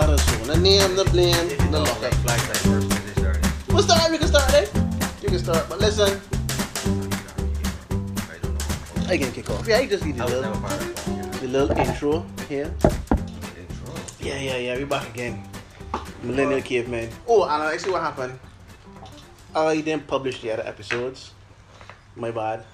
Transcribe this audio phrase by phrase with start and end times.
[0.00, 0.46] Not a.
[0.48, 2.24] The name, the blame, the don't lock like up.
[2.24, 3.44] like first when started.
[3.68, 4.10] We'll start.
[4.10, 4.64] We can start, eh?
[5.20, 5.68] You can start.
[5.68, 6.18] But listen,
[8.16, 9.12] I don't know.
[9.12, 9.68] I can kick off.
[9.68, 10.54] Yeah, I just need the little,
[11.44, 12.72] the little intro here.
[12.80, 13.92] intro.
[14.20, 14.78] Yeah, yeah, yeah.
[14.78, 15.44] We back again.
[16.22, 17.10] Millennial Caveman.
[17.28, 18.40] Oh, and I see what happened.
[19.54, 21.32] I didn't publish the other episodes.
[22.16, 22.64] My bad.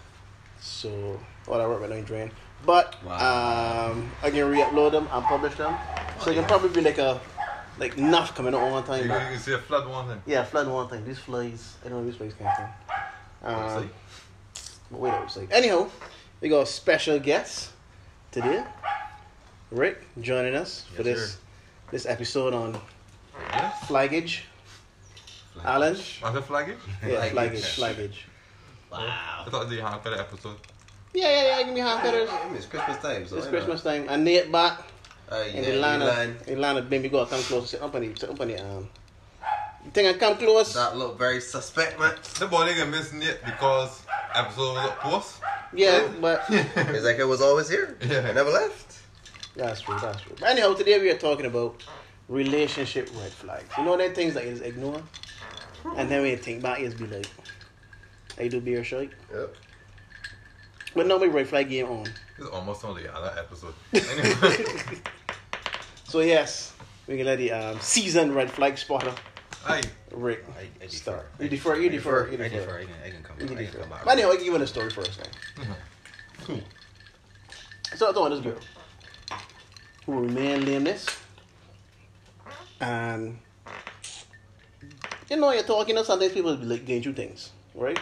[0.61, 1.18] So,
[1.48, 2.30] all I work with no drain.
[2.64, 3.90] But Wow.
[3.90, 5.74] um, I can re-upload them and publish them.
[6.23, 7.20] So it can probably be like a
[7.79, 9.02] like enough coming out one time.
[9.05, 10.23] You, But you see a flood one thing.
[10.27, 11.05] yeah, flood one thing.
[11.05, 11.77] These flies.
[11.84, 13.55] I don't know these flies came from.
[13.55, 13.91] Um,
[14.91, 15.89] but wait, I was like, anyhow,
[16.41, 17.70] we got a special guest
[18.33, 18.65] today.
[19.70, 21.39] Rick joining us for this sir.
[21.91, 22.80] this episode on
[23.53, 23.87] Yes.
[23.87, 24.45] flaggage.
[25.64, 25.95] Alan?
[25.95, 26.77] Was it flagging?
[27.03, 27.33] Yeah, Flaggage.
[27.33, 28.25] flaggage, flaggage.
[28.92, 29.45] Wow.
[29.47, 30.56] I thought they had for the episode.
[31.14, 31.62] Yeah, yeah, yeah.
[31.64, 32.27] Give me half better.
[32.55, 34.80] It's Christmas time, so It's I Christmas time, and Nate back
[35.30, 35.36] know.
[35.36, 36.36] Uh, in yeah, the line of line.
[36.46, 37.08] in line of baby.
[37.08, 37.70] Go come close.
[37.70, 38.88] Sit up on the sit up on the um.
[39.84, 40.74] You think I come close?
[40.74, 42.14] That look very suspect, man.
[42.38, 44.02] The boy didn't miss it because
[44.34, 45.41] episode was up post.
[45.72, 47.96] Yeah, but It's like I was always here.
[48.05, 48.27] Yeah.
[48.28, 48.98] I never left.
[49.55, 49.96] that's true.
[50.00, 50.34] That's true.
[50.41, 51.83] But anyhow, today we are talking about
[52.28, 53.68] relationship red flags.
[53.78, 55.00] You know, them things that is ignore,
[55.96, 57.28] and then when you think back, it's be like,
[58.38, 59.11] I do beer shake.
[59.33, 59.55] Yep.
[60.94, 62.06] But no, my red flag game on.
[62.39, 63.75] It's almost on the other episode.
[63.95, 65.01] Anyway,
[66.05, 66.73] So yes,
[67.06, 69.12] we can let the um, seasoned red flag spotter
[69.67, 69.83] aye.
[70.12, 70.97] Rick I, I defer.
[70.97, 71.31] start.
[71.41, 71.77] You defer.
[71.77, 72.29] You defer.
[72.29, 72.59] You I defer.
[72.61, 72.79] defer.
[72.79, 73.37] I can, I can come.
[73.41, 74.05] You I can come back.
[74.05, 75.19] But anyway, I'll give you the story first.
[75.57, 75.67] Then.
[76.45, 76.61] Cool.
[77.97, 78.59] So I thought this girl
[80.05, 81.07] who remained nameless,
[82.81, 83.39] and
[85.29, 87.98] you know you're talking, and sometimes people be like getting you things, right?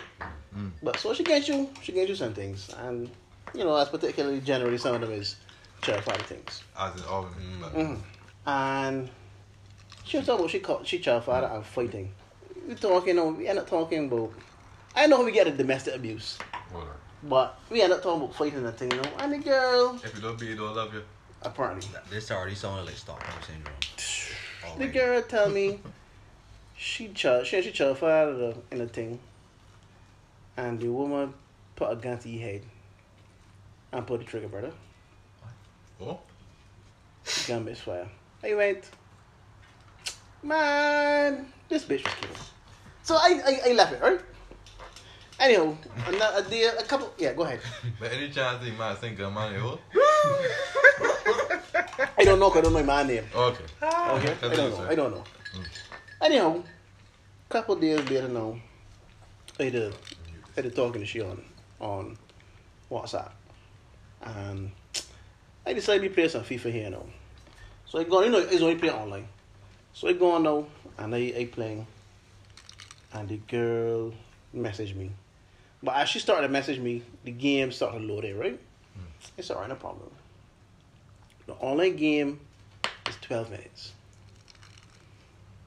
[0.55, 0.73] Mm.
[0.83, 3.09] But so she gets you, she gets you some things, and
[3.53, 5.37] you know, as particularly generally some of them is
[5.83, 6.63] child father things.
[6.79, 7.29] As in all.
[7.61, 8.01] but- Mhm.
[8.47, 9.11] And
[10.05, 12.15] she was talking about she called she child father and fighting.
[12.67, 14.33] We talking, you know, we end up talking about.
[14.97, 16.39] I know we get a domestic abuse,
[16.73, 16.87] Hold
[17.23, 19.11] but we end up talking about fighting and thing, you know.
[19.19, 21.03] And the girl, If you don't be, you don't love you.
[21.43, 23.75] apparently, This already sounded like Stockholm syndrome.
[24.79, 24.93] the Already.
[24.93, 25.81] girl tell me
[26.77, 29.19] she child she she child father in a thing,
[30.57, 31.35] and the woman
[31.77, 32.63] put a gun to your head
[33.95, 34.73] and put the trigger, brother.
[36.01, 36.19] Oh?
[37.47, 38.09] Gun misfire.
[38.43, 38.91] I went,
[40.43, 42.37] man, this bitch was kidding.
[43.03, 44.21] So I, I, I left it, right?
[45.41, 47.61] Anyhow, another, a a couple, yeah, go ahead.
[48.01, 49.79] But any chance you might think a man, you
[52.17, 53.25] I don't know I don't know my name.
[53.35, 53.65] Okay.
[53.83, 54.17] Ah.
[54.17, 54.87] Okay, I don't know.
[54.89, 55.25] I don't know.
[56.23, 56.63] Anyhow,
[57.49, 58.57] couple days later now,
[59.59, 59.95] I did,
[60.57, 61.45] I did talking to she on
[61.81, 62.17] on
[62.91, 63.31] WhatsApp,
[64.25, 64.71] and
[65.67, 67.05] I decided to play some FIFA here now.
[67.87, 69.29] So I go, you know, it's only play online.
[69.93, 70.67] So I go on now,
[70.99, 71.87] and I, I playing,
[73.13, 74.13] and the girl
[74.55, 75.11] messaged me.
[75.83, 78.59] But as she started to message me, the game started to load in, right?
[79.37, 80.11] It's alright, no problem.
[81.47, 82.41] The online game
[83.09, 83.93] is 12 minutes.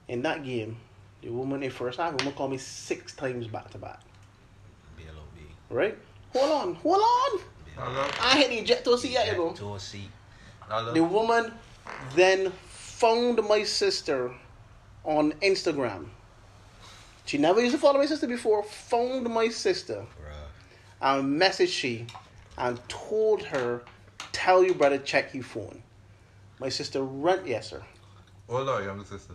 [0.08, 0.76] In that game,
[1.22, 4.00] the woman in first half, woman called me six times back to back.
[4.96, 5.44] BLOB.
[5.70, 5.98] Right?
[6.32, 7.40] Hold on, hold on.
[7.80, 9.52] I hit the eject to see you know.
[9.52, 10.10] To a seat.
[10.70, 10.92] I.
[10.92, 11.52] The woman
[12.14, 14.32] then found my sister
[15.04, 16.08] on Instagram.
[17.24, 21.18] She never used to follow my sister before, found my sister Bruh.
[21.18, 22.06] and messaged she
[22.56, 23.82] and told her,
[24.32, 25.82] tell your brother check your phone.
[26.58, 27.82] My sister run yes sir.
[28.48, 29.34] On, younger sister.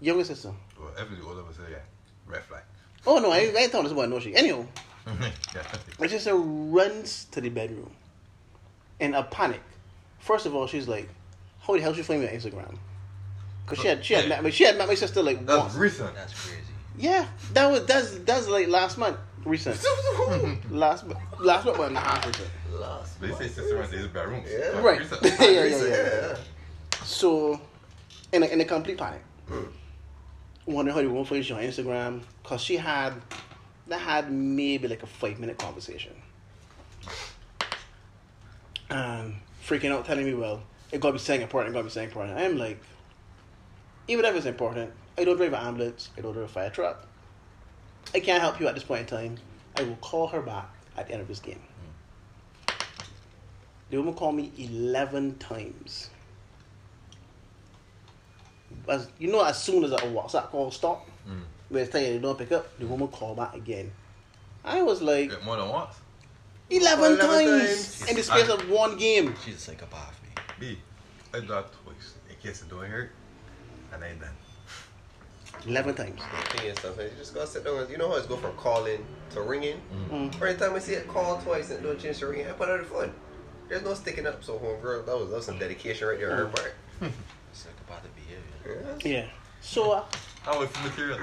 [0.00, 0.52] Younger sister.
[0.80, 1.78] Well, every us say, yeah.
[2.26, 2.62] Red flag.
[3.06, 4.34] Oh no, I, I ain't telling this about no she.
[4.34, 4.64] Anyhow.
[6.00, 7.90] my sister runs to the bedroom
[9.00, 9.60] in a panic.
[10.18, 11.08] First of all, she's like,
[11.60, 12.76] "How the hell she find me on Instagram?"
[13.66, 15.74] Cause she had she had met me she had met my sister like That's once.
[15.74, 16.14] recent.
[16.14, 16.62] That's crazy.
[16.98, 19.82] Yeah, that was that's that's like last month, recent.
[20.70, 22.48] last mo- last month, but not half recent.
[22.72, 23.20] Last.
[23.20, 24.42] They say sister runs to his bedroom.
[24.48, 24.80] Yeah.
[24.80, 25.00] Right.
[25.00, 25.22] recent.
[25.40, 26.28] yeah, yeah, yeah, Yeah.
[26.28, 26.36] yeah.
[27.04, 27.60] So,
[28.32, 29.22] in a, in a complete panic,
[30.66, 33.14] wondering how the woman find you on Instagram, cause she had
[33.88, 36.14] that had maybe like a five minute conversation,
[38.90, 39.34] and
[39.64, 42.38] freaking out, telling me, "Well, it gotta be saying important, it gotta be saying important."
[42.38, 42.82] I'm like,
[44.08, 47.06] even if it's important, I don't drive an ambulance, I don't drive a fire truck.
[48.14, 49.38] I can't help you at this point in time.
[49.76, 51.62] I will call her back at the end of this game.
[53.90, 56.10] The woman called me eleven times.
[58.88, 61.42] As you know, as soon as a WhatsApp call stopped, Mm.
[61.72, 63.90] Where it's telling you they don't pick up, the woman call back again.
[64.64, 65.94] I was like, Get more than once.
[66.70, 68.10] eleven 11 times times.
[68.10, 69.34] in the space of one game.
[69.44, 70.28] She's a psychopath, me.
[70.60, 70.78] B.
[71.34, 72.14] I do that twice.
[72.30, 73.10] In case it don't hurt.
[73.92, 74.28] And then done.
[75.66, 76.20] 11 times.
[76.50, 76.98] Thing and stuff.
[76.98, 77.78] And you just gotta sit down.
[77.78, 79.80] and- You know how it's go from calling to ringing.
[80.10, 80.34] Mm.
[80.36, 82.72] Every time I see it call twice and don't change to ringing, I put it
[82.72, 83.12] on the phone.
[83.68, 84.42] There's no sticking up.
[84.44, 86.54] So homegirl, that was that was some dedication right there on her Mm.
[86.54, 86.74] part.
[87.52, 88.96] Psychopathic behavior.
[89.04, 89.10] Yeah.
[89.22, 89.26] Yeah.
[89.60, 90.04] So, uh,
[90.46, 91.18] I wait for material.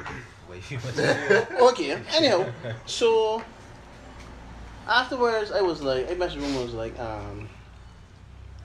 [0.50, 1.48] Way you material.
[1.70, 2.02] okay.
[2.16, 2.52] Anyhow,
[2.86, 3.44] so
[4.88, 6.58] afterwards, I was like, I messaged him.
[6.58, 7.48] I was like, um,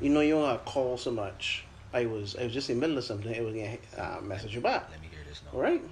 [0.01, 1.65] you know, you don't have to call so much.
[1.93, 3.37] I was, I was just in the middle of something.
[3.37, 4.91] I was gonna uh, message you back.
[4.91, 5.57] Let me hear this now.
[5.57, 5.83] All right.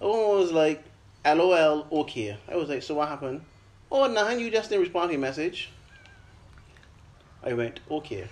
[0.00, 0.82] The one was like,
[1.24, 2.36] LOL, okay.
[2.48, 3.42] I was like, so what happened?
[3.90, 4.40] Oh, nothing.
[4.40, 5.70] You just didn't respond to your message.
[7.44, 8.26] I went, okay.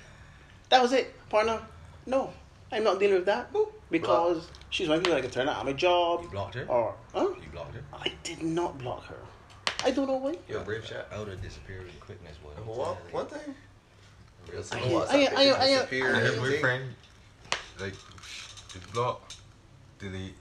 [0.71, 1.61] That was it, partner.
[2.07, 2.33] No,
[2.73, 3.51] I'm not dealing with that
[3.91, 6.23] because she's one people that can turn out of my job.
[6.23, 6.67] You blocked her?
[6.69, 7.29] Or, huh?
[7.43, 7.83] You blocked her?
[7.93, 9.17] I did not block her.
[9.85, 10.37] I don't know why.
[10.49, 11.07] You're a brave shot.
[11.13, 12.51] I would have disappeared with quickness, boy.
[12.57, 13.15] I'm One, telling you.
[13.15, 13.55] one time.
[14.51, 16.61] Real I- simple WhatsApp I- I- pictures I- disappear And and his everything.
[16.61, 16.95] boyfriend,
[17.81, 17.95] like,
[18.75, 19.33] you block,
[19.99, 20.35] delete,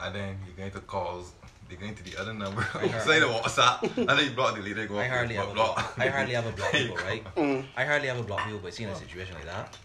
[0.00, 1.32] and then you get into calls.
[1.68, 2.64] they're going to the other number.
[2.74, 4.76] I Say the WhatsApp, and then you block, delete.
[4.76, 4.98] They go.
[4.98, 5.74] I hardly block, ever block.
[5.74, 5.98] block.
[5.98, 7.24] I hardly ever block people, right?
[7.36, 7.64] Mm.
[7.76, 9.76] I hardly ever block people, but seeing a situation like that,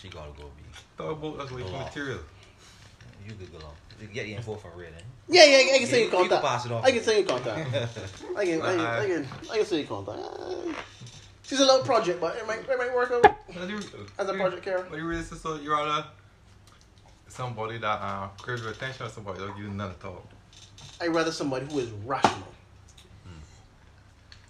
[0.00, 0.62] she gotta go be.
[0.96, 1.86] Talk about us wait for Block.
[1.86, 2.18] material.
[3.26, 3.74] You could go on.
[4.00, 5.02] You can get the info from Red, eh?
[5.28, 6.44] Yeah, yeah, I can You- say you you can contact.
[6.44, 6.84] pass it off.
[6.84, 7.58] I can say you contact.
[7.58, 7.82] I can,
[8.36, 10.18] I can, I can, I can say you contact.
[11.42, 13.24] She's a little project, but it might, it might work out
[13.56, 13.86] As
[14.18, 14.86] as a project care.
[14.88, 16.04] But you really so you're on
[17.26, 20.26] somebody that uh, craves your attention or somebody that give you none at all.
[21.00, 22.48] I'd rather somebody who is rational.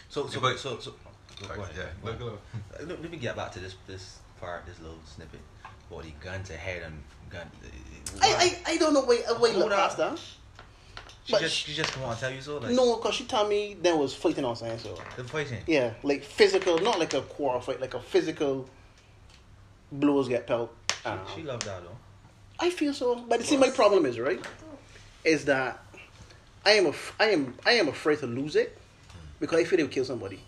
[0.08, 0.92] So, so, But- so, so.
[1.40, 1.88] Go, go Like, ahead.
[2.02, 2.40] yeah, look, look.
[2.54, 5.40] Uh, Let, let me get back to this this part, this little snippet.
[5.90, 7.46] About the gun to head and gun.
[7.64, 9.79] uh, I, I, I don't know why, why you Hold look on.
[9.79, 10.19] past that.
[11.25, 12.58] she but just sh- she just come on and tell you so.
[12.58, 14.99] Like, No, because she told me there was fighting on saying so.
[15.17, 15.58] the fighting.
[15.67, 18.69] Yeah, like physical, not like a quarrel fight, like a physical
[19.93, 20.75] blows get pelt.
[21.05, 21.96] Um, She loved that though.
[22.61, 24.44] I feel so, but see, my problem is right,
[25.25, 25.82] is that
[26.67, 28.76] I am af- I am I am afraid to lose it
[29.41, 30.41] because I feel it will kill somebody.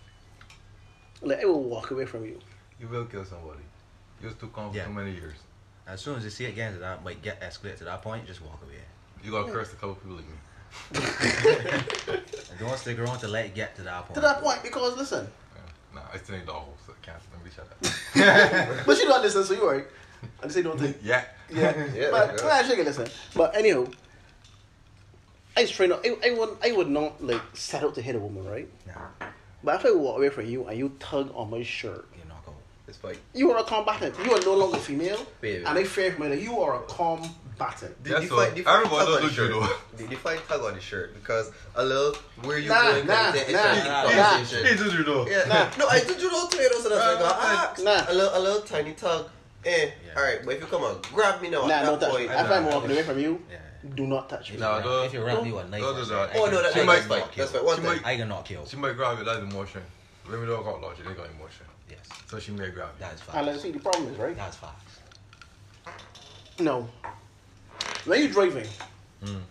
[1.21, 2.39] Like I will walk away from you.
[2.79, 3.61] You will kill somebody.
[4.21, 4.83] You was too calm Yeah.
[4.83, 5.37] for too many years.
[5.87, 8.25] As soon as you see it getting to that, might get escalate to that point,
[8.27, 8.75] just walk away.
[9.23, 10.37] You gotta curse a couple people like me.
[12.51, 14.15] And don't stick around to let it get to that point.
[14.15, 15.61] To that point, because listen, Yeah.
[15.99, 18.85] Nah, I still need the whole, so I can't let me shut up.
[18.85, 19.87] but you don't listen, so you alright.
[20.39, 20.97] I just say don't think.
[21.03, 21.25] yeah.
[21.49, 22.45] Yeah, Yeah, but yeah.
[22.45, 23.07] well, she can listen.
[23.35, 23.85] But anyhow,
[25.57, 26.05] I just try not.
[26.05, 28.69] I, I would I would not like set out to hit a woman, right?
[28.87, 29.27] Nah,
[29.63, 32.09] But if I walk away from you and you tug on my shirt, you knock
[32.09, 32.10] out.
[32.91, 34.15] It's like, you are a combatant.
[34.25, 35.63] You are no longer female, Baby.
[35.63, 36.33] and I fear for my.
[36.33, 38.03] You are a combatant.
[38.03, 38.43] did That's you all.
[38.43, 39.61] find, did you find tug on the judo.
[39.65, 39.97] shirt?
[39.97, 41.13] Did you find tug on the shirt?
[41.13, 44.31] Because a little, where you Nah, going, nah, kind nah, it's a nah, nah.
[44.33, 44.65] conversation.
[44.77, 45.25] He do judo.
[45.25, 45.69] Yeah, Nah.
[45.79, 48.11] no, I do judo too, you know, so that's Uh, like, ah, nah.
[48.11, 49.29] a little, a little tiny tug.
[49.63, 49.69] Eh,
[50.05, 50.13] Yeah.
[50.17, 52.27] all right, but if you come on, grab me now Nah, at don't touch point.
[52.27, 52.33] me.
[52.35, 53.57] If I'm walking away from you, Yeah.
[53.95, 54.55] do not touch me.
[54.55, 56.29] If, Nah, you, don't- if you run me with a knife, don't or do that.
[56.35, 57.23] Oh, no, that, She that, might- that's fine.
[57.37, 57.63] That's fine.
[57.65, 57.91] One she thing.
[58.03, 58.65] might- I can not kill.
[58.65, 59.81] She might grab you, that's emotion.
[60.29, 61.65] Women don't got logic, they got emotion.
[62.31, 62.99] Yes, So she may grab you.
[62.99, 63.37] that's fine.
[63.37, 63.47] And facts.
[63.47, 64.35] let's see, the problem is right.
[64.35, 64.99] That's facts.
[66.59, 66.87] No,
[68.05, 68.67] when you're driving
[69.23, 69.41] Mm.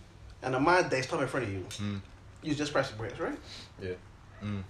[0.43, 2.01] and a man that's coming in front of you, Mm.
[2.41, 3.37] you just press the brakes, right?
[3.79, 3.93] Yeah.
[4.43, 4.63] Mm.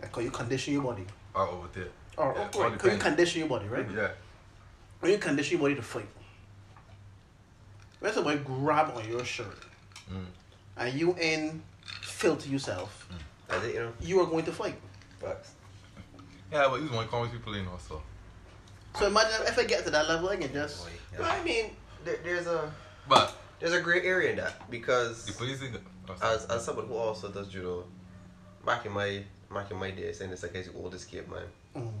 [0.00, 1.88] Because you condition your body, Or over there.
[2.16, 3.90] or Yeah, or because you condition your body, right?
[3.90, 4.10] Yeah.
[5.00, 6.08] When you condition your body to fight,
[8.00, 9.64] when somebody grab on your shirt
[10.10, 10.26] Mm.
[10.76, 11.62] and you in
[12.02, 13.08] filter yourself,
[13.48, 13.92] That's it, you know.
[14.00, 14.78] you are going to fight.
[15.20, 15.50] Facts.
[16.52, 18.02] Yeah, but you want to calm people in also.
[18.98, 20.84] So imagine if I get to that level, I can just.
[20.84, 21.32] Boy, No, yeah.
[21.32, 21.70] I mean,
[22.04, 22.72] there, there's a
[23.08, 25.76] But there's a gray area in that because the police think.
[26.08, 27.84] oh, as as someone who also does judo,
[28.64, 29.22] back in my
[29.52, 31.42] back in my days, and it's like as the oldest kid man,
[31.76, 31.92] Mm.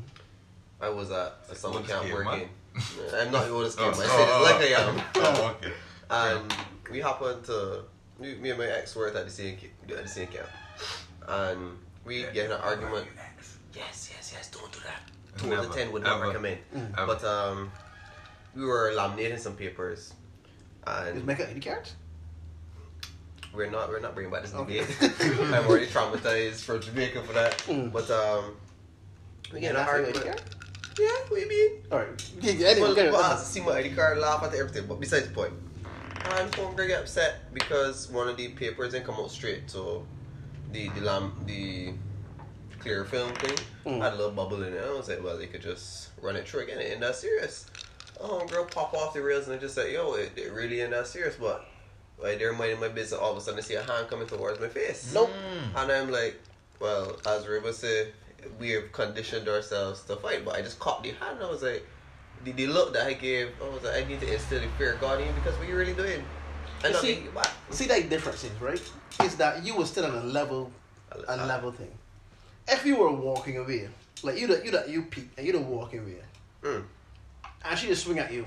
[0.80, 2.48] I was at a summer camp kid, working.
[3.14, 4.00] I'm not the oldest kid, Oh, man.
[4.00, 5.02] I oh, said it oh, like I am.
[5.16, 5.72] Oh, okay.
[6.08, 6.54] And
[6.90, 7.82] we happened to
[8.18, 10.48] me, me and my ex worked at the same ca- at the same camp,
[11.28, 13.06] and we get in an argument.
[13.76, 14.50] Yes, yes, yes.
[14.50, 15.00] Don't do that.
[15.38, 16.58] Two out of Never, ten would not ever, recommend.
[16.96, 17.06] ever.
[17.06, 17.70] But um,
[18.54, 20.14] we were laminating some papers,
[20.86, 21.94] Is and make ID cards?
[23.54, 24.80] we're not we're not bringing back this Okay.
[24.80, 25.12] debate.
[25.54, 27.56] I'm already traumatized from Jamaica for that.
[27.66, 27.92] Mm.
[27.92, 28.54] But um,
[29.52, 30.42] we get in an That's an ID argument.
[30.98, 31.82] Yeah, what do you mean?
[31.92, 32.30] All right.
[32.40, 33.12] Yeah, yeah, anyway, Well, get it.
[33.12, 35.52] well, I have to see my ID card, laugh at everything, but besides the point.
[36.38, 40.06] And homegirl get upset because one of the papers didn't come out straight, so
[40.72, 41.92] the the lam the
[42.86, 44.00] clear film thing Mm.
[44.02, 44.82] had a little bubble in it.
[44.84, 46.78] I was like, well, they could just run it through again.
[46.80, 47.66] It ain't that serious.
[48.20, 51.06] Oh, girl, pop off the rails and just said, yo, it, it really ain't that
[51.06, 51.66] serious, but
[52.18, 53.20] like they're minding my business.
[53.20, 55.12] All of a sudden, I see a hand coming towards my face.
[55.14, 55.30] Nope.
[55.76, 56.40] And I'm like,
[56.80, 58.12] well, as Riva said,
[58.58, 60.44] we have conditioned ourselves to fight.
[60.44, 61.36] But I just caught the hand.
[61.38, 61.86] and I was like,
[62.44, 64.94] the, the look that I gave, I was like, I need to instill the fear
[64.94, 66.22] of God in you because what you really doing?
[66.84, 67.24] You see-
[67.70, 68.80] See that difference is right.
[69.22, 70.70] Is that you were still on a level,
[71.28, 71.90] a level thing.
[72.68, 73.88] If you were walking away,
[74.22, 76.16] like you, that you that you peek and you don't walking away,
[76.62, 76.84] Mm.
[77.64, 78.44] and she just swing at you,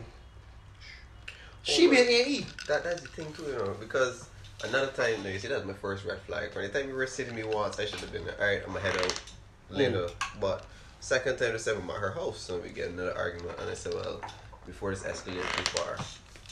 [1.63, 2.45] she be an A.
[2.67, 4.27] That that's the thing too, you know, because
[4.63, 6.51] another time, you, you see, that's my first red flag.
[6.51, 8.61] From the time you were sitting me once, I should have been like, all right,
[8.65, 9.21] I'm gonna head out
[9.69, 10.07] later.
[10.41, 10.65] But
[10.99, 13.93] second time, the seven at her house, so we get another argument, and I said,
[13.93, 14.21] well,
[14.65, 15.97] before this escalates too far,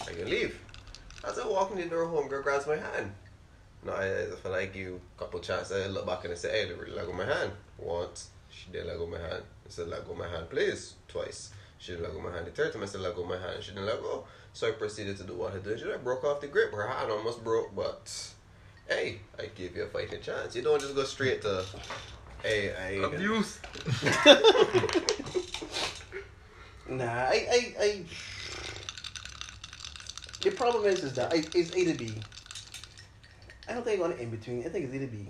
[0.08, 0.60] I can leave.
[1.28, 3.12] As I walk in the door home, girl grabs my hand.
[3.88, 5.86] No, I, I feel like you a couple chances.
[5.86, 7.53] I look back and I say, hey, they really let go my hand.
[7.77, 9.44] Once, she didn't let go my hand.
[9.65, 10.96] I said, let go my hand, please.
[11.08, 11.51] Twice.
[11.77, 12.48] She didn't let go my hand.
[12.48, 13.63] The third time I said, let go my hand.
[13.63, 14.25] She didn't let go.
[14.51, 15.82] So I proceeded to do what I did.
[15.89, 16.74] I broke off the grip.
[16.74, 18.12] Her hand almost broke, but
[18.89, 20.53] hey, I give you a fighting chance.
[20.53, 21.63] You don't just go straight to,
[22.44, 23.06] hey, I.
[23.06, 23.60] Abuse.
[26.89, 28.03] Nah, I, I, I.
[30.41, 32.13] The problem is, is that I, it's A to B.
[33.68, 34.66] I don't think on in between.
[34.66, 35.28] I think it's either be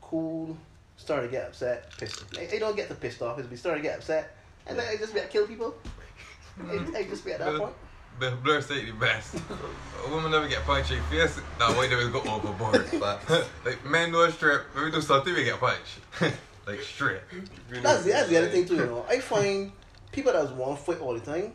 [0.00, 0.56] cool,
[0.96, 2.24] start to get upset, pissed.
[2.38, 3.38] I, I don't get the pissed off.
[3.38, 5.74] It's be start to get upset, and then I just be at kill people.
[6.68, 7.74] I, I just be at that But- point.
[8.16, 9.34] But Blur say the best.
[10.06, 11.40] A woman never get punched in the face.
[11.58, 12.86] That way they will go overboard.
[12.86, 13.48] Facts.
[13.64, 14.72] like men do a strip.
[14.72, 15.98] When we do something, we get punched.
[16.66, 17.28] like strip.
[17.82, 18.76] That's the, that's the other thing too.
[18.76, 19.72] You know, I find
[20.12, 21.54] people that want to fight all the time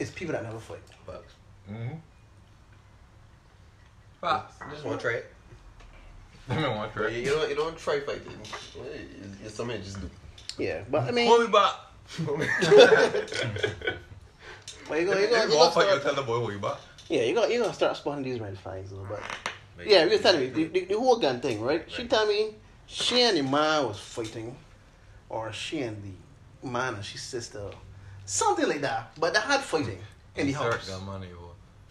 [0.00, 0.78] It's people that never fight.
[1.06, 1.34] Facts.
[1.70, 1.94] Mm-hmm.
[4.24, 4.54] Facts.
[4.62, 5.30] I just want to try it.
[6.48, 7.08] I don't want to try.
[7.10, 8.22] you don't, you don't try fighting.
[8.42, 10.10] It's, it's something you just do.
[10.58, 11.74] Yeah, but I mean, Hold me back.
[14.88, 16.52] but you go, you go, you you go fight, you start, tell the boy hold
[16.52, 16.76] you back.
[17.08, 19.20] yeah, you got you gonna start spotting these red flags a little bit.
[19.76, 21.84] But Yeah, you were telling me the, the, the whole gun thing, right?
[21.88, 22.54] She tell me
[22.86, 24.54] she and the man was fighting,
[25.30, 25.96] or she and
[26.62, 27.70] the man and his sister,
[28.26, 29.12] something like that.
[29.18, 29.98] But they had fighting
[30.36, 31.28] in the Insert house, gun money,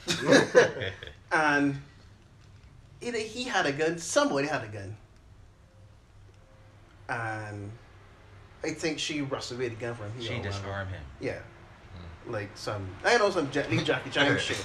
[1.32, 1.82] and
[3.03, 4.95] either he had a gun, somebody had a gun,
[7.10, 7.72] and
[8.63, 10.22] I think she rushed away the gun from him.
[10.22, 11.01] she disarmed him.
[11.19, 11.39] Yeah,
[12.25, 12.31] hmm.
[12.31, 14.63] like some I know some Jet Li Jackie Chan shit.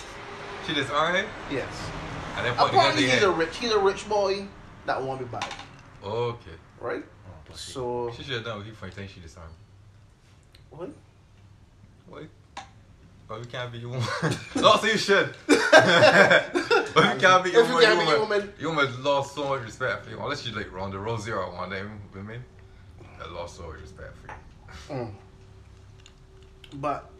[0.67, 1.27] She disarmed him.
[1.51, 1.91] Yes,
[2.37, 4.47] And then put the apparently he's a rich he's a rich boy
[4.87, 5.51] that want me back,
[6.05, 6.51] Okay.
[6.81, 7.05] right?
[7.27, 7.55] Oh.
[7.55, 9.53] So She should have done what he for thing she disarmed.
[10.71, 10.91] what?
[12.09, 12.25] What?
[13.29, 14.09] But we can't be your woman.
[14.57, 15.35] no, so you should.
[15.47, 17.83] but we can't be your If you woman.
[17.83, 18.39] can't be your your woman.
[18.41, 18.53] woman.
[18.59, 20.19] Your woman lost so much respect for you.
[20.19, 22.43] Unless you like Ronda Rousey or one of them women
[23.19, 25.05] that lost so much respect for you.
[25.05, 25.13] Mm.
[26.81, 27.11] But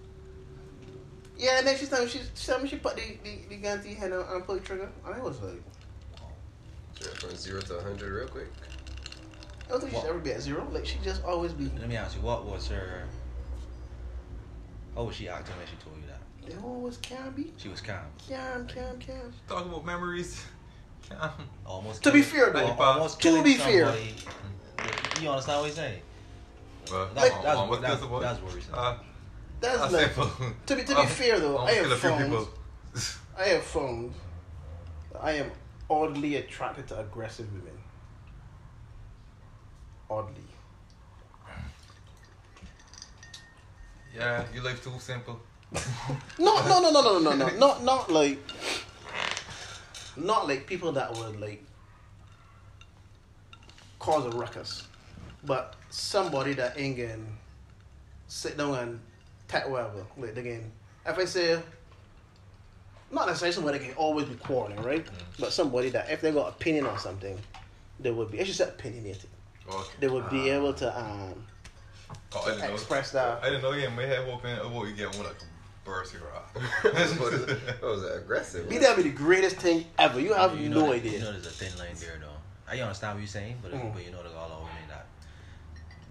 [1.37, 3.57] yeah, and then she told me she, she told me she put the, the, the
[3.57, 4.91] gun to your head and, and pull the trigger.
[5.05, 5.63] I And I was like,
[7.01, 8.49] Yeah, from zero to 100 real quick.
[9.67, 10.67] I don't think she'd ever be at zero.
[10.73, 11.71] Like she just always be.
[11.79, 13.05] Let me ask you, what was her?
[14.99, 16.19] How was she acting when she told you that?
[16.45, 17.53] They always can be.
[17.57, 17.99] She was calm.
[18.29, 19.33] Can, can, can.
[19.49, 20.45] Talk about memories.
[21.09, 21.31] Can't.
[21.65, 22.03] Almost.
[22.03, 23.95] To be fair, though, al- almost to be fair.
[25.23, 26.03] You understand what he's saying?
[26.91, 28.75] But That's- one- that's- one was that's- about- that's worrisome.
[28.77, 28.97] Uh,
[29.61, 30.15] That's I like.
[30.67, 32.49] To be to be fair though, I have found.
[33.39, 34.15] I have found
[35.21, 35.53] I am
[35.89, 37.79] oddly attracted to aggressive women.
[40.11, 40.43] Oddly.
[44.19, 45.41] Yeah, you life too simple.
[46.39, 48.39] No, no, no, no, no, no, no, not not like,
[50.17, 51.63] not like people that would like
[53.99, 54.87] cause a ruckus,
[55.45, 57.19] but somebody that ain't gonna
[58.29, 59.01] sit down and
[59.49, 60.07] tap whatever.
[60.17, 60.71] Like again,
[61.05, 61.61] if I say,
[63.11, 65.07] not necessarily somebody that can always be quarreling, right?
[65.39, 67.39] But somebody that if they got opinion on something,
[68.01, 68.41] they would be.
[68.41, 69.29] I should say opinionated.
[69.69, 69.89] Okay.
[70.01, 71.45] They would be able to um
[72.35, 72.75] Oh, I didn't know.
[72.75, 73.43] express that.
[73.43, 74.59] I didn't know you had my head open.
[74.63, 75.45] Oh, you get one like a
[75.85, 76.21] burst here.
[76.83, 78.69] that was aggressive.
[78.69, 80.21] Be that be the greatest thing ever.
[80.21, 81.13] You have You know no that- idea.
[81.13, 82.27] You know there's a thin line there, though.
[82.71, 83.95] I understand what you're saying, but Mm.
[83.95, 85.07] but you know there's all over women that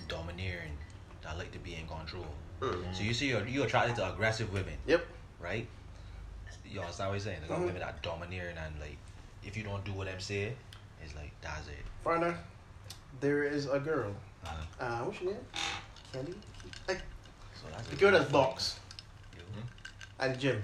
[0.08, 0.76] domineering,
[1.24, 2.26] that like to be in control.
[2.62, 2.96] Mm.
[2.96, 5.06] So you see, you're you're attracted to aggressive women, Yep.
[5.40, 5.68] right?
[6.66, 7.40] You understand what you're saying?
[7.48, 7.66] There's Mhm.
[7.68, 8.98] women that domineering and like,
[9.44, 10.54] if you don't do what them say,
[11.04, 11.86] it's like that's it.
[12.04, 12.36] Farner,
[13.20, 14.14] there is a girl.
[14.46, 14.50] Uh,
[14.80, 15.46] Uh, what's your name?
[16.14, 16.34] Candy?
[16.88, 17.02] Like,
[17.56, 18.80] so that's the girl that's box
[19.36, 19.42] You-
[20.20, 20.64] at the gym.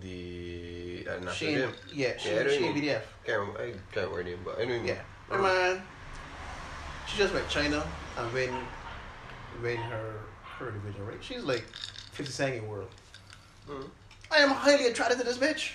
[0.00, 1.72] The uh, national She ain't, gym.
[1.92, 3.02] yeah, she, Yeah, I don't she ain't even- BDF.
[3.26, 3.78] Can't remember, I can't
[4.10, 4.86] remember her name, but I know you mean.
[4.86, 5.02] Yeah.
[5.30, 5.82] Hey man,
[7.06, 7.86] she just went China
[8.18, 8.54] and win,
[9.62, 10.14] win her
[10.58, 11.22] her division, right?
[11.22, 11.64] She's like
[12.16, 12.88] 52nd world.
[13.68, 13.88] Mm.
[14.30, 15.72] I am highly attracted to this bitch.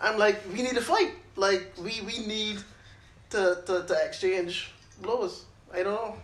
[0.00, 1.12] I'm like, we need to fight.
[1.36, 2.58] Like, we we need
[3.30, 5.44] to to, to exchange blows.
[5.72, 6.16] I don't know.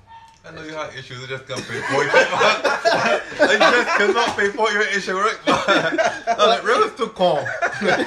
[0.43, 2.11] I know you have issues, you just can't pay for it.
[2.15, 5.37] I just cannot pay for your issue, right?
[5.47, 7.45] I'm like, Real is too calm.
[7.83, 8.07] Like,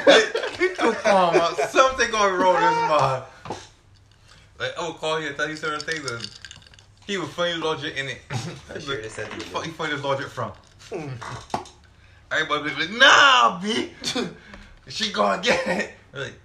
[0.60, 1.54] he too calm, man.
[1.70, 3.22] Something going wrong with this man.
[4.60, 6.28] Like, I will call you and tell you certain things, and
[7.06, 8.22] he will find logic in it.
[8.32, 9.52] I'm sure they said Where to you.
[9.52, 10.52] fuck you find this logic from?
[12.32, 13.92] Everybody be like, nah, B.
[14.88, 15.92] she gonna get it.
[16.16, 16.40] I'm like,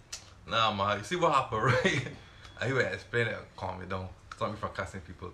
[0.46, 0.98] nah, man.
[0.98, 2.08] You see what happened, right?
[2.60, 4.08] And he would explain it and calm me down.
[4.38, 5.30] Stop me from cussing people.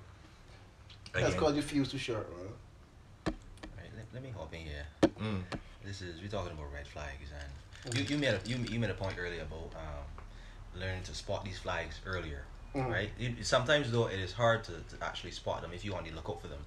[1.12, 1.38] That's Again.
[1.38, 3.34] because your fuse too short, man.
[3.76, 4.86] Right, let, let me hop in here.
[5.20, 5.42] Mm.
[5.84, 8.88] This is we're talking about red flags, and you, you made a you, you made
[8.88, 12.44] a point earlier about um, learning to spot these flags earlier,
[12.74, 12.90] Mhm.
[12.90, 13.10] right?
[13.18, 16.30] You, sometimes though it is hard to, to actually spot them if you only look
[16.30, 16.64] out for them,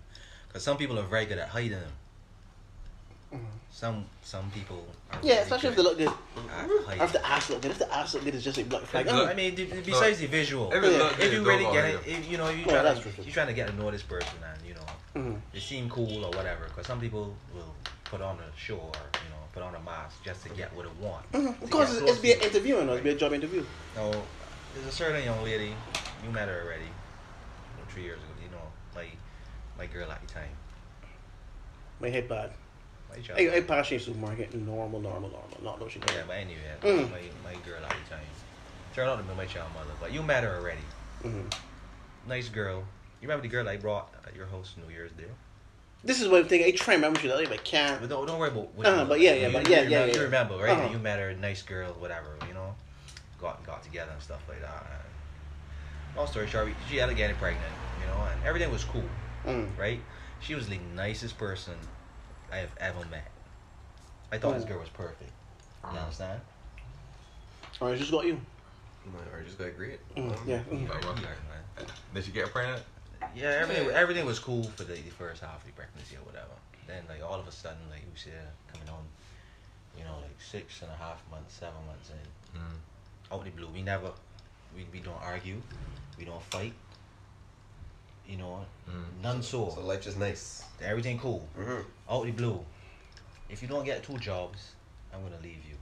[0.48, 1.94] because some people are very good at hiding them.
[3.72, 4.86] Some some people.
[5.12, 6.08] Are Yeah, really especially if they look good.
[6.90, 8.84] at If the ass look good, if the ass look good, it's just a black
[8.84, 9.06] flag.
[9.06, 10.98] Look- I mean, d- d- besides the visual, Every Yeah.
[10.98, 13.54] look if you really get it, if you know you trying, to, you're trying to
[13.54, 15.42] get to know this person and you know Mhm.
[15.54, 16.66] they seem cool or whatever.
[16.66, 20.24] Because some people will put on a show or you know put on a mask
[20.24, 21.32] just to get what they want.
[21.34, 21.62] Mhm.
[21.62, 22.50] Of course, it's, it's be an to you.
[22.50, 23.64] interview, and it's be a job interview.
[23.96, 24.10] No,
[24.74, 25.76] there's a certain young lady
[26.24, 28.34] you met her already, you know, three years ago.
[28.42, 28.66] You know,
[28.96, 29.06] my
[29.78, 30.56] my girl at the time.
[32.00, 32.52] My head bad.
[33.18, 33.40] My child.
[33.40, 34.54] Hey, hey, pass in supermarket.
[34.54, 35.58] Normal, normal, normal.
[35.64, 36.04] Not no shit.
[36.14, 37.10] yeah, but anyway, Mm.
[37.10, 38.26] my my girl at the time
[38.94, 39.92] turned out to be my child mother.
[40.00, 40.82] But you met her already.
[41.24, 41.52] Mhm.
[42.28, 42.84] Nice girl.
[43.22, 45.26] You remember the girl I brought at your house New Year's Day?
[46.04, 46.64] This is one thing.
[46.64, 48.00] I try to remember shit, but I can't.
[48.00, 48.74] But don't, don't worry about.
[48.76, 50.70] which Uh-huh, but yeah, yeah, You- but you yeah, remember, yeah, You remember, right?
[50.78, 50.90] Uh-huh.
[50.92, 52.38] You met her, nice girl, whatever.
[52.48, 52.76] You know,
[53.42, 54.86] got got together and stuff like that.
[54.92, 57.74] And long story short, she had to get pregnant.
[58.00, 59.10] You know, and everything was cool,
[59.46, 59.76] Mm.
[59.78, 60.00] right?
[60.40, 61.74] She was the nicest person
[62.52, 63.32] I have ever met.
[64.32, 64.70] I thought this Mm.
[64.70, 65.32] girl was perfect.
[65.84, 66.04] You Mm.
[66.04, 66.42] understand?
[67.80, 68.40] Or I just got you.
[69.32, 70.00] Or just got great.
[70.16, 70.60] Mm, Um, yeah.
[70.64, 70.90] Mm.
[70.90, 71.16] Like, what?
[71.22, 71.88] Man.
[72.14, 72.84] Did she get pregnant?
[73.36, 73.94] Yeah, everything Yeah.
[73.94, 76.54] everything was cool for the, the first half of the pregnancy or whatever.
[76.88, 79.08] Then like all of a sudden like we see her coming on,
[79.98, 82.80] you know, like six and a half months, seven months in, Mm.
[83.32, 83.68] out the blue.
[83.68, 84.12] We never
[84.76, 85.62] we, we don't argue,
[86.18, 86.74] we don't fight.
[88.28, 89.22] You know, Mm.
[89.24, 89.70] none so.
[89.74, 90.64] So life is nice.
[90.82, 91.48] Everything cool.
[91.58, 91.82] Mm-hmm.
[92.10, 92.64] Out the blue.
[93.50, 94.72] If you don't get two jobs,
[95.14, 95.76] I'm gonna leave you.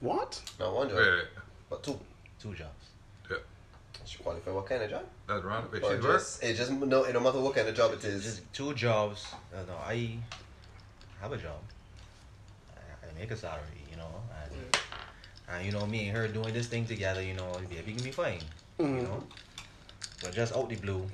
[0.00, 0.40] What?
[0.58, 1.24] Not one job, Wait, wait.
[1.70, 1.98] but two.
[2.40, 2.84] Two jobs.
[3.30, 3.36] Yeah.
[4.04, 5.04] She qualify what kind of job?
[5.26, 5.66] That's wrong.
[5.72, 6.12] Wait, Or she's work?
[6.18, 8.22] just, it just no, it no matter what kind of job it is.
[8.24, 9.26] Just two jobs.
[9.54, 10.18] Uh, no, I
[11.20, 11.60] have a job.
[12.76, 14.10] I, I make a salary, you know,
[14.42, 14.76] and,
[15.48, 18.10] and you know me and her doing this thing together, you know, baby can be
[18.10, 18.40] fine,
[18.78, 19.02] you Mhm.
[19.04, 19.24] know.
[20.22, 21.06] But just out the blue,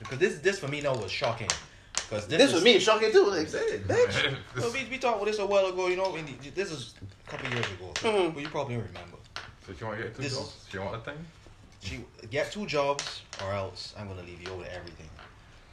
[0.00, 1.48] because this this for me now was shocking,
[1.94, 3.26] because this, This is, was me shocking too.
[3.26, 4.36] Like, Hey, bitch.
[4.56, 6.16] Well, we, we talked about this a while ago, you know.
[6.16, 6.94] And the- this is
[7.26, 8.34] a couple years ago, Mhm.
[8.34, 9.18] but you probably remember.
[9.66, 10.66] So she want to get two This jobs?
[10.70, 11.18] She want a thing?
[11.82, 15.08] She get two jobs, or else I'm gonna leave you over everything.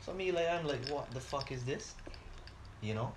[0.06, 1.96] So me, like, I'm like, what the fuck is this?
[2.82, 3.14] You know,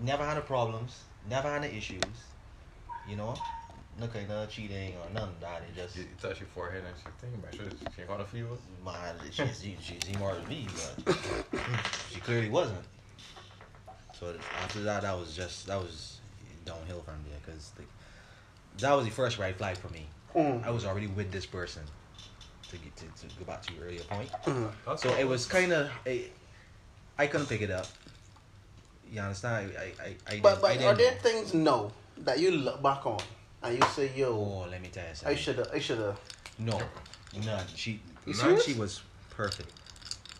[0.00, 2.16] never had no problems, never had no issues.
[3.06, 3.34] You know,
[4.00, 5.62] no kind of cheating or nothing of that.
[5.62, 8.20] It just You, you touch your forehead and she think, man, she, she ain't got
[8.20, 8.48] a fever.
[8.84, 10.66] man, she's she, she's more than me,
[11.04, 11.16] but
[12.12, 12.84] she clearly wasn't.
[14.18, 16.18] So after that, that was just that was
[16.64, 17.88] downhill from there because like,
[18.78, 20.06] that was the first red flag for me.
[20.34, 20.64] Mm.
[20.64, 21.82] I was already with this person.
[22.70, 24.28] To get to, to go back to your earlier point.
[24.44, 24.70] Mm.
[24.84, 25.14] That's So all.
[25.16, 25.88] it was kind of,
[27.16, 27.86] I couldn't pick it up.
[29.12, 29.70] You understand?
[29.78, 32.82] I, I, I, But didn't- I but are didn't- there things no that you look
[32.82, 33.20] back on
[33.70, 35.36] you say, yo, Oh, let me tell you I something.
[35.38, 36.18] should have, I should have.
[36.58, 36.80] No,
[37.44, 37.64] none.
[37.74, 38.34] She, You none.
[38.36, 38.64] serious?
[38.64, 39.70] She was perfect.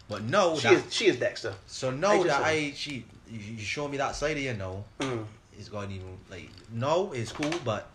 [0.08, 1.54] But no, She that, is, she is Dexter.
[1.66, 4.42] so I no, just that said- I, she, you you show me that side of
[4.42, 5.24] you, no, Mm.
[5.58, 7.88] it's going even like no, it's cool, but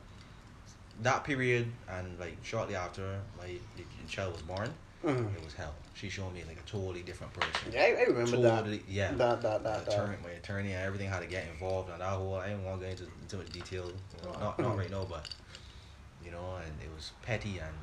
[1.03, 4.69] that period and like shortly after my the child was born,
[5.03, 5.33] Mm.
[5.35, 5.73] it was hell.
[5.93, 7.71] She showed me like a totally different person.
[7.73, 8.89] Yeah, I, I remember Totally, that.
[8.89, 9.11] yeah.
[9.13, 9.85] That that that.
[9.85, 9.93] that.
[9.93, 12.35] attorney, my attorney and everything, how to get involved and that whole.
[12.35, 14.77] I didn't want to go into too much detail, you know, not not Mhm.
[14.77, 15.27] right now, but
[16.23, 17.73] you know, and it was petty and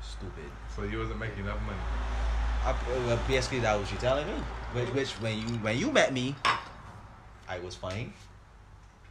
[0.00, 0.50] stupid.
[0.74, 1.78] So you wasn't making enough money.
[2.64, 2.74] I,
[3.06, 4.32] well, basically, that was you telling me.
[4.72, 6.34] Which, which when you when you met me,
[7.48, 8.12] I was fine.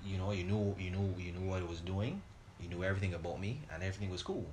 [0.04, 2.22] You know, you knew you knew you knew what I was doing.
[2.62, 4.46] You knew everything about me, and everything was cool.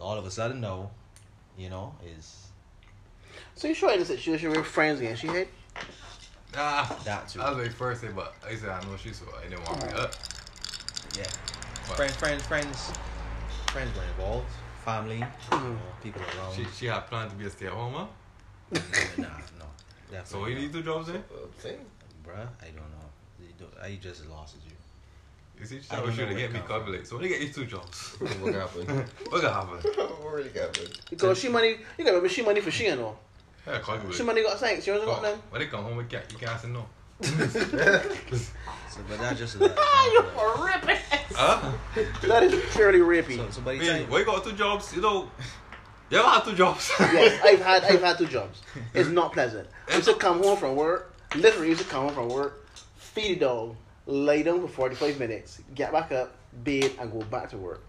[0.00, 0.90] All of a sudden, no,
[1.56, 2.48] you know, is
[3.54, 5.16] So you sure in a situation where friends again?
[5.16, 5.48] She hit.
[6.56, 7.40] Ah, that too.
[7.40, 9.86] I was like first thing, but I said I know she so I didn't want
[9.86, 10.14] me up.
[11.16, 11.24] Yeah.
[11.88, 12.92] But Friends, friends, friends,
[13.70, 14.50] friends were involved.
[14.84, 15.74] Family, you Mhm.
[15.74, 16.54] know, people around.
[16.54, 18.06] She she had planned to be a stay at home, huh?
[19.18, 19.66] nah, no.
[20.10, 21.22] So Definitely what you need two jobs then?
[21.30, 21.86] Uh, same.
[22.24, 23.08] Bruh, I don't know.
[23.82, 24.64] I just lost as
[25.60, 25.76] you.
[25.76, 26.76] You see, she I thought don't she know to get me come from.
[26.78, 27.06] calculate.
[27.06, 28.88] So when you get these two jobs, what happened?
[29.28, 29.76] what gonna happen?
[30.22, 30.98] what really happened?
[31.10, 33.18] Because she money, you got remember she money for she and all.
[33.66, 34.12] Yeah, call you.
[34.12, 34.86] Somebody got thanks.
[34.86, 36.86] You know what Call- I'm When they come home, we can't, you can't say no.
[37.22, 40.96] So, but that's just a You're ripping.
[41.32, 41.72] Huh?
[42.26, 43.36] That is fairly rapey.
[43.36, 44.94] So, so by the Man, time, why you got two jobs?
[44.96, 45.30] You know,
[46.10, 46.90] you ever had two jobs?
[46.98, 48.62] yes, I've had I've had two jobs.
[48.94, 49.68] It's not pleasant.
[49.90, 51.14] I used to come home from work.
[51.36, 53.76] Literally, used to come home from work, feed the dog,
[54.10, 57.82] lay down for forty five minutes, get back up, bed, and go back to work.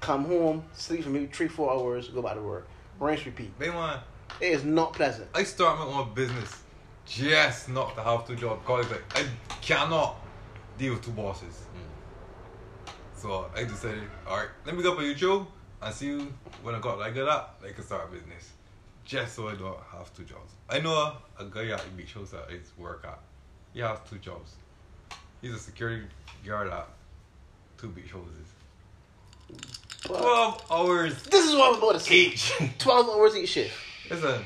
[0.00, 2.68] Come home, sleep for maybe three four hours, go back to work.
[2.98, 3.58] Rinse, repeat.
[3.58, 4.00] Man, man,
[4.40, 5.28] It is not pleasant.
[5.34, 6.62] I start my own business
[7.06, 8.64] just not to have two jobs.
[8.66, 9.24] Cause like I
[9.60, 10.16] cannot
[10.78, 11.64] deal with two bosses.
[13.14, 15.46] So I decided, alright, let me go on YouTube
[15.82, 16.26] and see
[16.62, 18.52] when I got like that, I can start a business.
[19.04, 20.52] Just so I don't have two jobs.
[20.68, 23.18] I know a, a guy at the beach house that I work at.
[23.74, 24.54] He has two jobs.
[25.42, 26.04] He's a security
[26.46, 26.88] guard at
[27.78, 28.48] two beach houses.
[30.06, 32.14] But Twelve hours this is what I'm about to say.
[32.14, 32.52] each.
[32.78, 33.74] Twelve hours each shift.
[34.10, 34.42] Listen,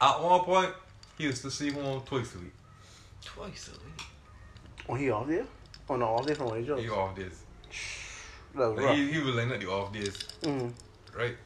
[0.00, 0.72] at one point,
[1.18, 2.52] he used to see home twice a week.
[3.24, 4.06] Twice a week.
[4.88, 5.46] Oh, he off there?
[5.88, 7.42] Oh no, off there from one of the He off days.
[8.54, 8.96] That was Like, rough.
[8.96, 10.72] he, he was like not the off days, Mm.
[11.16, 11.36] right?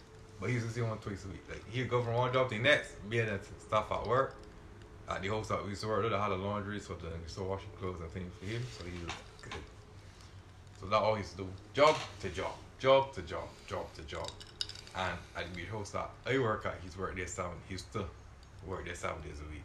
[0.40, 1.42] But he used to see him twice a week.
[1.48, 4.34] Like he'd go from one job to the next, being at stuff at work.
[5.10, 7.70] At the house that we to work, had a laundry, so then we to washing
[7.80, 9.54] clothes and things for him, so he was good.
[10.80, 11.48] So that all he used to do.
[11.74, 14.30] Job to job, job to job, job to job.
[14.96, 18.04] And at the house that I work at, he's worked there seven he used to
[18.66, 19.64] work there seven days a week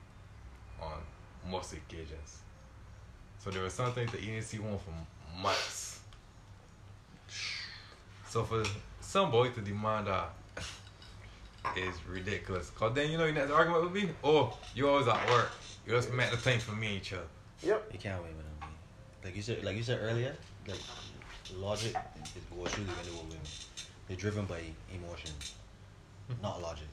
[0.82, 1.00] on
[1.50, 2.40] most occasions.
[3.38, 6.00] So there was something that he didn't see one for months.
[8.28, 8.64] So for
[9.00, 10.30] some boy to demand that
[11.76, 12.70] is ridiculous.
[12.72, 15.52] Cause then you know your next argument would be, oh, you always at work.
[15.86, 17.18] You just meant the thing for me and you.
[17.64, 17.90] Yep.
[17.94, 18.70] you can't wait with them.
[19.24, 20.36] Like you said, like you said earlier,
[20.68, 20.80] like
[21.56, 21.96] logic
[22.36, 23.38] is what truly when they were women.
[24.08, 24.62] They're driven by
[24.94, 25.32] emotion,
[26.42, 26.88] not logic.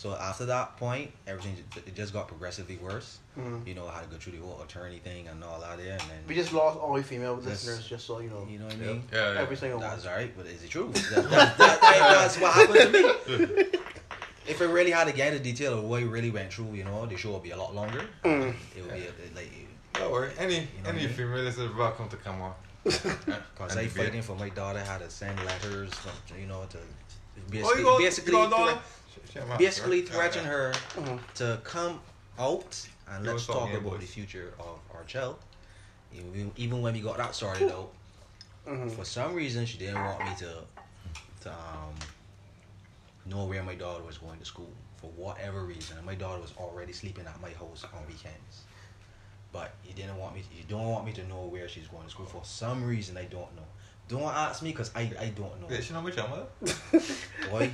[0.00, 3.18] So after that point, everything it just got progressively worse.
[3.38, 3.66] Mhm.
[3.66, 5.92] You know, I had to go through the whole attorney thing and all that there,
[5.92, 8.46] and then We just lost all the female That's- listeners, just so you know.
[8.50, 9.02] you know what I mean.
[9.12, 9.40] Yeah, yeah.
[9.42, 9.90] Every single one.
[9.90, 10.90] That's alright, but is it true?
[10.94, 12.94] That, that, that- that's what happened
[13.26, 13.66] to me.
[14.48, 16.84] If it really had to get into detail of what it really went through, you
[16.84, 18.02] know, the show would be a lot longer.
[18.24, 18.54] Mm.
[18.74, 19.52] It would be a, like,
[19.92, 20.32] Don't worry.
[20.38, 21.08] Any know any mean?
[21.10, 22.54] female listeners welcome to come on.
[22.84, 23.90] cause I debate.
[23.90, 27.84] fighting for my daughter had to send letters, from, you know, to Oh, basically, you
[27.84, 28.82] got, basically, you got
[29.36, 29.40] a daughter?
[29.40, 30.50] thre- Sh- sh- my- basically yeah, threaten yeah.
[30.50, 31.20] her Mhm.
[31.34, 32.00] to come
[32.38, 34.00] out and let's talk about boys.
[34.00, 35.36] the future of our child.
[36.12, 37.92] Even, even when we got that started out,
[38.66, 38.90] Mhm.
[38.94, 40.64] for some reason she didn't want me to
[41.42, 41.94] to um
[43.26, 45.96] know where my daughter was going to school for whatever reason.
[45.96, 48.62] And my daughter was already sleeping at my house on weekends.
[49.52, 50.44] But you didn't want me.
[50.56, 53.16] you don't want me to know where she's going to school for some reason.
[53.16, 53.64] I don't know.
[54.08, 55.66] Don't ask me because I I don't know.
[55.70, 56.46] Yeah, she know which one,
[57.50, 57.72] Boy,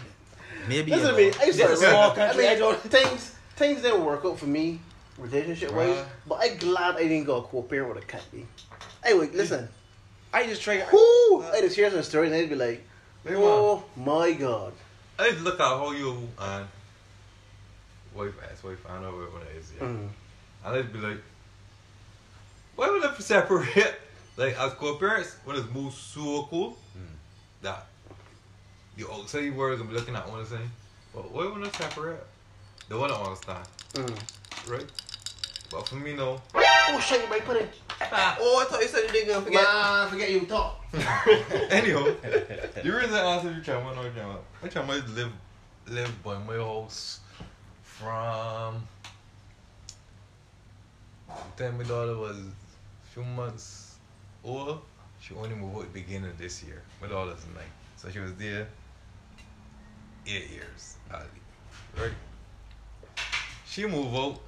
[0.69, 1.33] maybe Listen to me.
[1.40, 2.42] I a started small I country.
[2.42, 2.79] mean, I don't.
[2.81, 4.81] things things didn't work out for me,
[5.19, 6.05] relationship wise.
[6.27, 8.23] But I glad I didn't go co-parent with a cat.
[8.33, 9.69] Wait, listen.
[10.33, 10.85] I just try.
[10.92, 11.42] Whoo!
[11.45, 12.83] I just hear some stories and they'd be like,
[13.31, 14.73] "Oh my god."
[15.19, 16.66] I just look at how you and
[18.14, 19.87] wife, ex-wife, I don't know what it is, yeah.
[19.87, 20.09] Mm.
[20.64, 21.19] And I'd be like,
[22.75, 23.95] why would I separate?
[24.38, 26.77] Like, as co-parents, when it's moved so cool
[27.62, 27.87] that
[28.96, 30.70] the outside world gonna be looking at one and saying,
[31.14, 32.22] but why would I separate?
[32.88, 34.70] They wouldn't understand, Mm.
[34.70, 34.87] right?
[35.70, 36.40] But for me, no.
[36.54, 37.22] Oh shit!
[37.22, 37.74] You might put it.
[38.00, 39.64] Oh, I thought you said you didn't gonna forget.
[39.64, 40.85] Man, forget you talk.
[40.94, 45.32] Anyhow, the reason I answered your channel, no channel, my channel live
[45.88, 47.20] live by my house
[47.82, 48.87] from
[51.56, 53.96] the time my daughter was a few months
[54.44, 54.80] old.
[55.20, 56.82] She only moved out at the beginning of this year.
[57.02, 57.64] My daughter's nine,
[57.96, 58.68] so she was there
[60.26, 61.24] eight years, Ali,
[61.98, 62.12] right?
[63.66, 64.40] She moved out.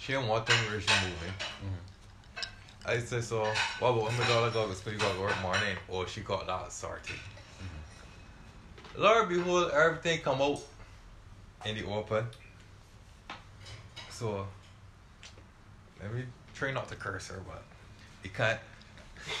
[0.00, 1.34] She didn't want to where she moving.
[1.38, 2.88] Mm-hmm.
[2.88, 3.40] I said, so,
[3.80, 5.76] what about when my daughter got to school, you gotta go work morning?
[5.88, 7.16] Or she got that sorted.
[7.16, 9.02] Mm-hmm.
[9.02, 10.62] Lord behold, everything come out
[11.66, 12.24] in the open.
[14.10, 14.46] So,
[16.00, 16.22] let me
[16.54, 17.62] try not to curse her, but
[18.24, 18.58] it can't.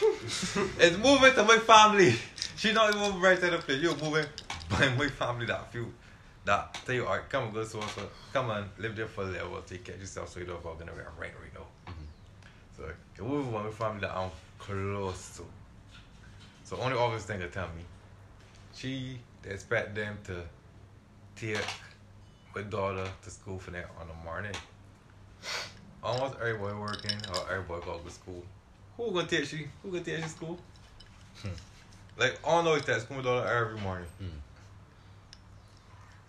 [0.78, 2.14] it's moving to my family.
[2.56, 3.80] She not even right to the place.
[3.80, 4.26] You're moving
[4.70, 5.92] by my family that few.
[6.44, 9.26] That tell you, alright, come and go so so come and live there for a
[9.26, 11.66] little while, take care of yourself so you don't fucking away right right now.
[12.76, 12.84] So
[13.16, 15.42] it was one my family that I'm close to.
[16.64, 17.82] So only obvious thing to tell me.
[18.74, 20.42] She they expect them to
[21.34, 21.58] take
[22.54, 24.52] my daughter to school for that on the morning.
[26.02, 28.44] Almost everybody working or everybody go to school.
[28.96, 29.66] Who gonna take she?
[29.82, 30.58] Who gonna take she to school?
[32.16, 34.06] Like all know that school my daughter every morning.
[34.18, 34.26] Hmm.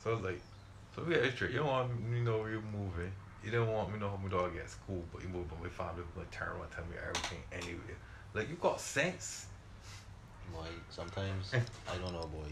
[0.03, 0.41] So I was like
[0.95, 1.51] So we get straight.
[1.51, 3.11] You don't want me to know where you're moving.
[3.43, 5.69] You don't want me to know how my dog gets school, but you move away
[5.69, 7.95] family, like turn around and tell me everything anyway.
[8.33, 9.47] Like you got sense.
[10.53, 12.47] Boy, sometimes I don't know, boy.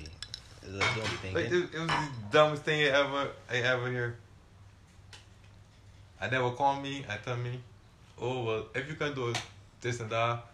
[0.62, 3.90] It's like, don't be Like it, it was the dumbest thing I ever I ever
[3.90, 4.18] hear.
[6.20, 7.06] I never call me.
[7.08, 7.60] I tell me,
[8.20, 9.34] oh well, if you can do
[9.82, 10.46] this and that,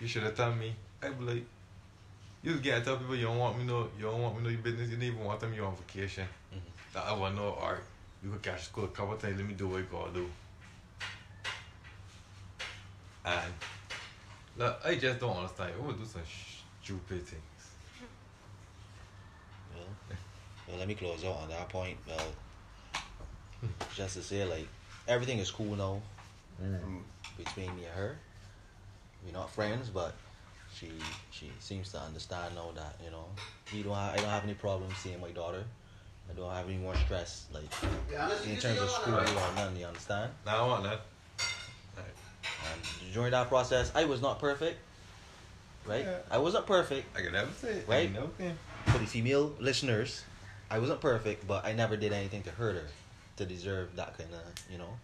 [0.00, 0.74] you should have told me.
[1.02, 1.44] I be like,
[2.42, 4.60] you get tell people you don't want me know you don't want me know your
[4.60, 4.88] business.
[4.88, 6.26] You didn't even want them You're on vacation.
[6.94, 7.48] That I want to know.
[7.50, 7.80] All right,
[8.22, 9.38] you could catch school a couple times.
[9.38, 10.28] Let me do what you gotta do.
[13.24, 13.52] And
[14.56, 15.72] like, I just don't understand.
[15.78, 16.22] You would do some
[16.82, 17.42] stupid things.
[19.74, 20.16] Well,
[20.68, 21.96] well, let me close out on that point.
[22.06, 22.32] Well,
[23.94, 24.66] just to say, like,
[25.06, 26.00] everything is cool now
[26.62, 27.02] Mm.
[27.38, 28.18] between me and her.
[29.24, 30.14] We're not friends, but
[30.74, 30.90] she
[31.30, 33.24] she seems to understand now that you know
[33.72, 35.64] we don't have, I don't have any problems seeing my daughter.
[36.30, 37.64] I don't have any more stress like
[38.46, 39.76] in terms of school or none.
[39.76, 40.30] You understand?
[40.46, 41.00] Now I want that.
[41.96, 44.78] And during that process, I was not perfect,
[45.86, 46.04] right?
[46.04, 46.18] Yeah.
[46.30, 47.06] I wasn't perfect.
[47.16, 47.88] I can never say it.
[47.88, 48.08] Right?
[48.08, 48.28] I never.
[48.86, 50.22] For the female listeners,
[50.70, 52.86] I wasn't perfect, but I never did anything to hurt her
[53.36, 54.40] to deserve that kind of,
[54.70, 54.98] you know.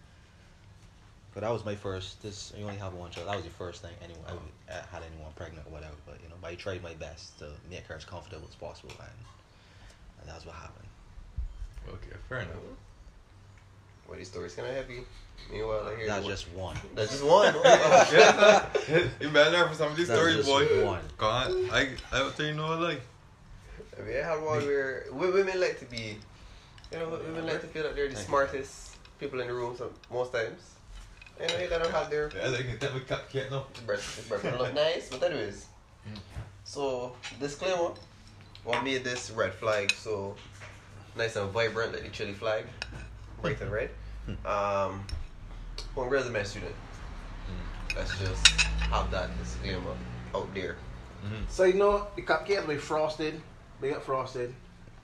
[1.34, 2.22] But that was my first.
[2.22, 3.28] This you only have one child.
[3.28, 5.94] That was the first thing anyone I w- I had anyone pregnant or whatever.
[6.06, 8.94] But you know, but I tried my best to make her as comfortable as possible,
[9.00, 9.18] and,
[10.20, 10.88] and that's what happened.
[11.88, 12.57] Okay, fair enough.
[14.09, 15.01] Well, these stories kind of heavy.
[15.53, 16.77] Meanwhile, I hear That's one- just one.
[16.94, 17.55] that's just one.
[17.57, 18.09] Oh,
[18.88, 20.85] yeah, you better learn from some of these That's stories, just boy.
[20.87, 21.03] one.
[21.18, 22.99] God, I, I will tell you no lie.
[23.99, 26.18] I mean, I had one where wo- women like to be,
[26.92, 28.31] you know, women like to feel that they're the Thank you.
[28.31, 29.77] smartest people in the room.
[29.77, 30.61] Some most times,
[31.40, 33.66] you know, you gotta have their Yeah, they can tell me cupcake no.
[33.87, 34.27] breath.
[34.29, 35.66] Breath look nice, but anyways.
[36.09, 36.18] Mm.
[36.64, 37.92] So disclaimer,
[38.64, 40.35] what made this red flag so
[41.16, 42.64] nice and vibrant like the chili flag,
[43.42, 43.90] bright and red.
[44.44, 45.05] Um,
[45.94, 46.74] one girl's a med student.
[47.96, 48.46] Let's just
[48.90, 49.94] have that disclaimer
[50.35, 50.76] out there.
[51.48, 53.40] So you know the cupcakes be frosted.
[53.81, 54.55] They got frosted.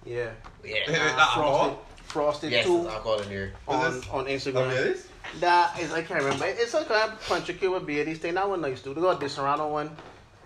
[0.04, 0.30] Yeah.
[0.64, 0.76] Yeah.
[0.88, 1.82] Uh, alcohol?
[1.96, 2.06] frosted.
[2.06, 3.52] Frosted Yes, too there's alcohol in here.
[3.66, 4.68] on this- on Oh, Instagram.
[4.74, 5.08] yeah, this?
[5.40, 6.44] That is I can't remember.
[6.46, 8.04] It's some kind of punch a kid with beer.
[8.04, 8.92] These thing that one nice too.
[8.92, 9.96] They got this Serrano one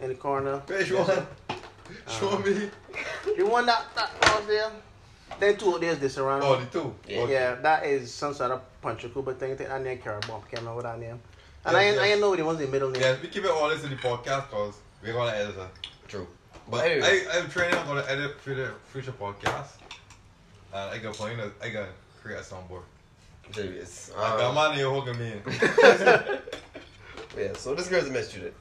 [0.01, 0.63] in the corner.
[0.67, 1.27] Where's one?
[2.09, 2.71] Show me.
[3.37, 4.71] The one that that was there.
[5.41, 6.45] Then two there's the Serrano.
[6.47, 6.95] Oh, the two.
[7.09, 7.19] Yeah.
[7.21, 7.33] Okay.
[7.33, 9.57] Yeah, that is some sort of punch a Cuba thing.
[9.57, 10.41] Think that name Carol Bomb.
[10.43, 11.21] Can't remember what that name.
[11.65, 13.03] And Yes, I ain't, I ain't know the ones in the middle name.
[13.03, 15.89] Yeah, we keep it all this in the podcast because we're gonna edit it.
[16.09, 16.27] True.
[16.71, 17.77] But But anyway, I, I'm training.
[17.79, 19.69] I'm gonna edit for the future podcast.
[20.73, 21.39] And I got playing.
[21.63, 21.89] I got
[22.23, 22.83] create a soundboard.
[23.59, 24.79] anyways, I got um, money.
[24.81, 26.41] You're hooking me in.
[27.37, 27.53] yeah.
[27.57, 28.55] So this girl's a med student.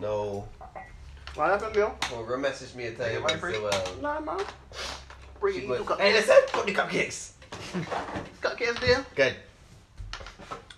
[0.00, 0.48] No,
[1.34, 1.94] What happened, Bill?
[2.10, 3.62] well, girl messaged me a time Yeah, and my said, friend.
[3.62, 4.44] well, Nah, man.
[5.44, 5.68] Bring she it.
[5.68, 7.32] put, You got hey, listen, put the cupcakes.
[8.40, 9.04] cupcakes there.
[9.14, 9.34] Good.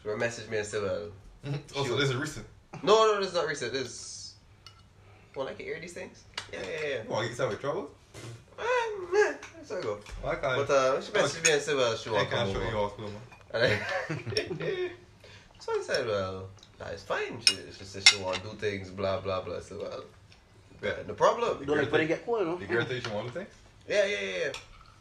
[0.02, 1.06] She messaged me and said, well,
[1.76, 2.46] oh, so this is recent.
[2.82, 3.72] no, no, this is not recent.
[3.72, 4.34] This is,
[5.36, 6.24] well, I can hear these things.
[6.52, 7.02] Yeah, yeah, yeah.
[7.04, 7.90] You want to get yourself in trouble?
[8.58, 9.98] Ah, meh, That's how I go.
[10.22, 12.52] Why can't But uh, she messaged me and said, well, she I want to can't
[12.52, 12.76] come show you over.
[12.78, 13.10] all school,
[13.52, 14.90] man.
[15.60, 17.38] So I said, well, that's fine.
[17.48, 19.58] She, she said she want to do things, blah, blah, blah.
[19.58, 20.02] I said, well,
[20.82, 20.90] Yeah.
[21.06, 21.58] no problem.
[21.60, 22.56] You don't like when it get cool, you know.
[22.56, 23.48] The girl tell you she want to things?
[23.88, 24.38] Yeah, yeah, yeah,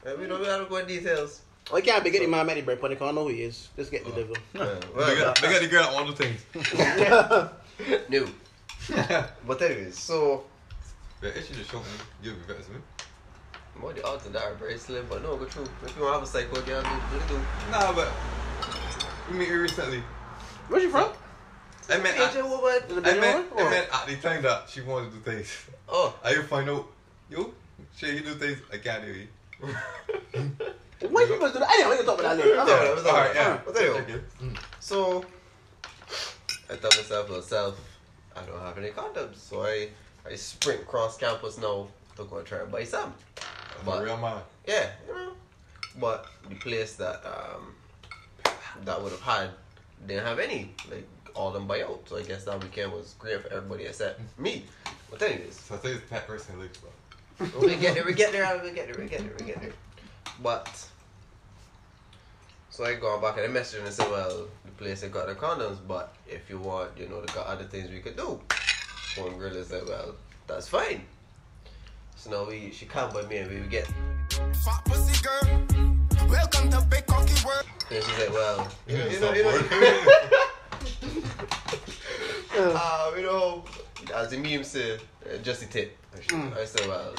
[0.05, 0.11] yeah.
[0.11, 1.41] Uh, we don't we don't go in details.
[1.71, 3.69] Oh, you can't be getting my money break when they can't know who he is.
[3.75, 4.15] Just get the Oh.
[4.15, 4.35] devil.
[4.53, 7.49] Uh, They well, got, they got the girl that want the things.
[8.09, 8.27] no.
[9.47, 10.43] But anyways, so
[11.23, 11.85] Yeah, it should just show me.
[12.21, 12.77] You'll be better to me.
[13.79, 15.65] more the odds of that are very slim, but no, go true.
[15.83, 17.41] If you want to have a psycho girl, do do the do.
[17.71, 18.11] Nah, but
[19.31, 20.03] we meet her recently.
[20.67, 21.09] Where's she from?
[21.89, 22.81] I meant, at, woman.
[22.89, 25.65] I Benjamin meant, I meant at the time that she wanted to do things.
[25.89, 26.87] Oh, I you find out,
[27.29, 27.53] yo,
[27.95, 31.09] shit, you do things, I can't do it.
[31.09, 31.65] What you supposed to do?
[31.65, 32.55] Anyway, we can talk about that later.
[32.55, 32.89] Yeah, Okay.
[32.89, 33.59] it was all right, yeah.
[33.65, 34.19] But anyway, Okay.
[34.41, 34.57] Mm.
[34.79, 35.25] so
[36.69, 37.79] I thought myself, myself,
[38.35, 39.89] I don't have any condoms, so I
[40.29, 43.13] I sprint across campus now to go and try and buy some.
[43.79, 44.41] I'm But- a real man.
[44.67, 45.31] Yeah, you know.
[45.99, 47.75] But the place that um
[48.83, 49.49] that would have had
[50.07, 50.73] didn't have any.
[50.89, 52.01] Like all them buy out.
[52.07, 54.65] So I guess that weekend was great for everybody except me.
[55.11, 55.59] But anyways.
[55.59, 56.89] So I say it's pet person looks bro.
[57.61, 59.73] We get it, we get there, we get there, we get there, we get there.
[60.41, 60.87] But
[62.69, 65.27] so I go back and I messaged him and said, Well, the place they got
[65.27, 68.39] the condoms, but if you want, you know, they got other things we could do.
[69.17, 70.15] One girl is like, Well,
[70.47, 71.01] that's fine.
[72.15, 73.85] So now we she come by me and we get
[74.65, 75.65] Fat pussy girl,
[76.29, 77.65] welcome to Big Cocky World.
[77.91, 79.65] and she's like, Well, you, Yeah, you know, you know, bored.
[82.57, 83.63] uh, you know,
[84.13, 85.97] as the meme said, uh, just a tip.
[86.57, 87.13] I said, Well,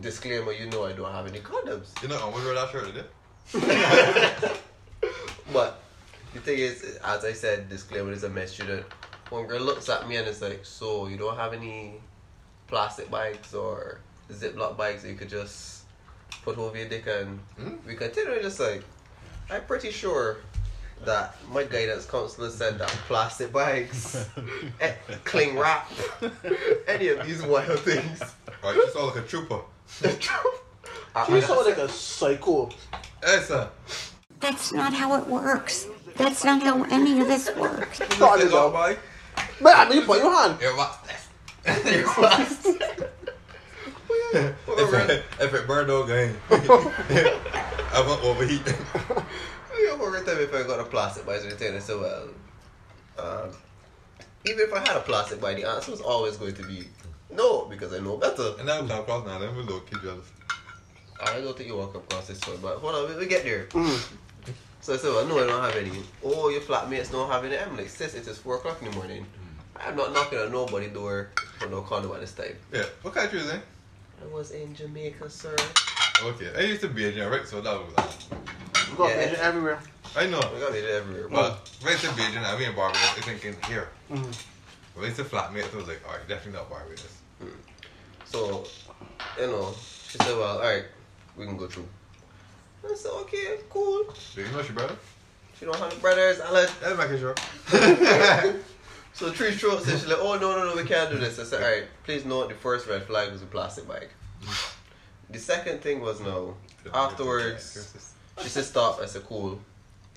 [0.00, 2.00] disclaimer, you know I don't have any condoms.
[2.02, 3.06] You know, I'm wear that shirt today.
[5.52, 5.80] but
[6.34, 8.84] the thing is, as I said, disclaimer is a med student.
[9.30, 12.00] One girl looks at me and it's like, "So you don't have any
[12.66, 15.82] plastic bags or Ziploc bags that you could just
[16.42, 17.76] put over your dick and Hmm?
[17.86, 18.82] we continue?" Just like,
[19.50, 20.38] I'm pretty sure
[21.04, 24.26] that my guidance counselor said that plastic bags,
[24.80, 24.92] eh,
[25.24, 25.90] cling wrap,
[26.86, 28.22] any of these wild things.
[28.62, 29.58] Right, you sound like a trooper.
[30.04, 30.16] I-
[31.26, 32.70] She I- sound like a psycho.
[33.24, 33.68] Hey, sir.
[34.38, 35.88] That's not how it works.
[36.16, 37.98] That's not how any of this works.
[38.20, 38.72] Thought it Sit down, out.
[38.72, 38.96] boy.
[39.60, 40.58] Man, I mean, you put your hand.
[40.62, 41.28] Yeah, what's this?
[44.66, 45.10] Well, If right.
[45.10, 46.36] it, if it burned out, game.
[46.50, 48.62] I won't overheat.
[49.82, 52.28] Yeah, but every time if I got a plastic bag, they tell me so well.
[53.18, 53.50] Um,
[54.44, 56.86] even if I had a plastic bag, the answer was always going to be
[57.34, 58.54] no because I know better.
[58.58, 60.26] and now I'm across now, then we'll look, kid jealous.
[61.20, 63.66] I don't think you walk across this one, but hold on, we, we get there.
[63.66, 64.16] Mm.
[64.80, 66.02] So I said, well, no, I don't have any.
[66.24, 67.58] Oh, your flatmates don't have any.
[67.58, 69.24] I'm like, sis, it is four o'clock in the morning.
[69.24, 69.88] Mm.
[69.88, 72.56] I'm not knocking on nobody's door for no condom at this time.
[72.72, 73.60] Yeah, what country is it?
[74.22, 75.56] I was in Jamaica, sir.
[76.22, 78.41] Okay, I used to be in right, so that was that.
[78.92, 79.16] We got Yeah.
[79.24, 79.80] vision everywhere.
[80.14, 80.38] I know.
[80.38, 81.28] I got it everywhere.
[81.28, 83.88] But when I said Beijing, I mean Barbados, I thinking here.
[84.10, 84.34] Mhm.
[84.94, 87.06] When I said flatmates, I was like, alright, definitely not Barbados.
[88.26, 88.66] So,
[89.40, 89.74] you know,
[90.10, 90.84] she said, well, alright,
[91.36, 91.88] we can go through.
[92.84, 94.14] I said, okay, cool.
[94.34, 94.96] Do you know she brother?
[95.58, 96.40] She don't have brothers.
[96.40, 97.34] I like, That's making sure.
[99.14, 101.38] so three strokes and she's like, oh, no, no, no, we can't do this.
[101.38, 104.08] I said, alright, please note the first red flag was a plastic bag.
[105.30, 106.54] The second thing was no.
[106.92, 109.00] Afterwards, she said, stop.
[109.00, 109.58] I said, cool.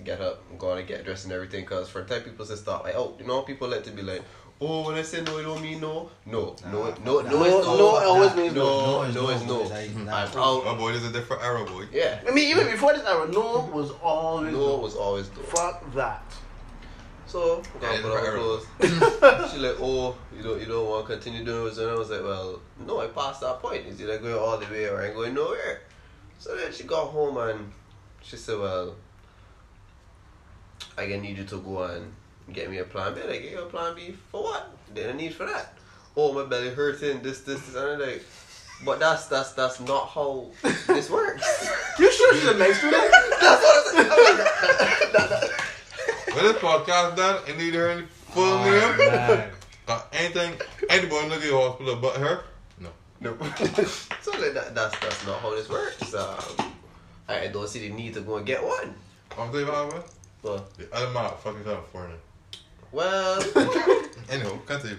[0.03, 1.61] Get up, I'm going to get dressed and everything.
[1.61, 4.01] Because for the time people say stop, like, oh, you know, people like to be
[4.01, 4.21] like,
[4.59, 6.09] oh, when I say no, it don't mean no.
[6.25, 7.77] No, no, no, no, Nah, no, No, is no.
[7.77, 8.63] no, it always means no.
[8.63, 9.63] No, is no is no.
[9.63, 9.71] boys.
[9.71, 10.15] I- nah.
[10.23, 10.77] I'm Oh out.
[10.77, 11.85] boy, there's a different arrow, boy.
[11.93, 12.19] Yeah.
[12.27, 15.43] I mean, even before this era, no was always No was always no.
[15.43, 16.33] Fuck that.
[17.25, 18.25] So, we Yeah, got put on
[18.81, 19.51] it's clothes.
[19.51, 21.77] she like, oh, you don't, you don't want to continue doing it.
[21.77, 23.83] And I was like, well, no, I passed that point.
[23.87, 25.81] It's either going all the way or I ain't going nowhere.
[26.37, 27.71] So then she got home and
[28.25, 28.95] she said, well,
[30.97, 32.11] I gonna need you to go and
[32.51, 33.21] get me a plan B.
[33.21, 34.75] Like, get you a plan B for what?
[34.93, 35.73] There's no need for that.
[36.17, 37.75] Oh, my belly hurting, this, this, this.
[37.75, 38.23] And I'm like,
[38.83, 40.47] but that's, that's, that's not how
[40.87, 41.69] this works.
[41.97, 43.03] You sure she's a nice student?
[43.39, 44.11] that's what I'm saying.
[44.11, 45.51] I'm like,
[46.35, 49.49] When this podcast done, and need her any full name, Man.
[49.85, 50.55] got anything,
[50.89, 52.43] anybody look at the hospital but her?
[52.81, 52.89] No.
[53.21, 53.37] No.
[54.21, 56.13] so like that, that's that's not how this works.
[56.13, 56.74] Um,
[57.27, 58.93] I don't see the need to go and get one.
[59.37, 60.03] I'm saying about her?
[60.43, 62.17] Well, The other man fucking California.
[62.91, 63.41] well,
[64.29, 64.97] Anyhow, continue.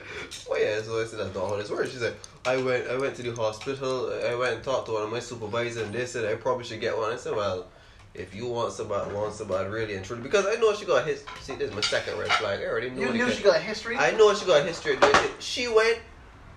[0.51, 0.81] oh yeah.
[0.83, 1.91] So I said that's not how this works.
[1.91, 4.13] She said I went I went to the hospital.
[4.25, 6.81] I went and talked to one of my supervisors, and they said I probably should
[6.81, 7.13] get one.
[7.13, 7.67] I said, well,
[8.15, 11.25] if you want somebody, want somebody really and truly, because I know she got his.
[11.41, 12.61] See, this is my second red flag.
[12.61, 13.01] I already know.
[13.01, 13.97] You knew she got a history?
[13.97, 15.33] I know she got a history of doing it.
[15.41, 15.99] She went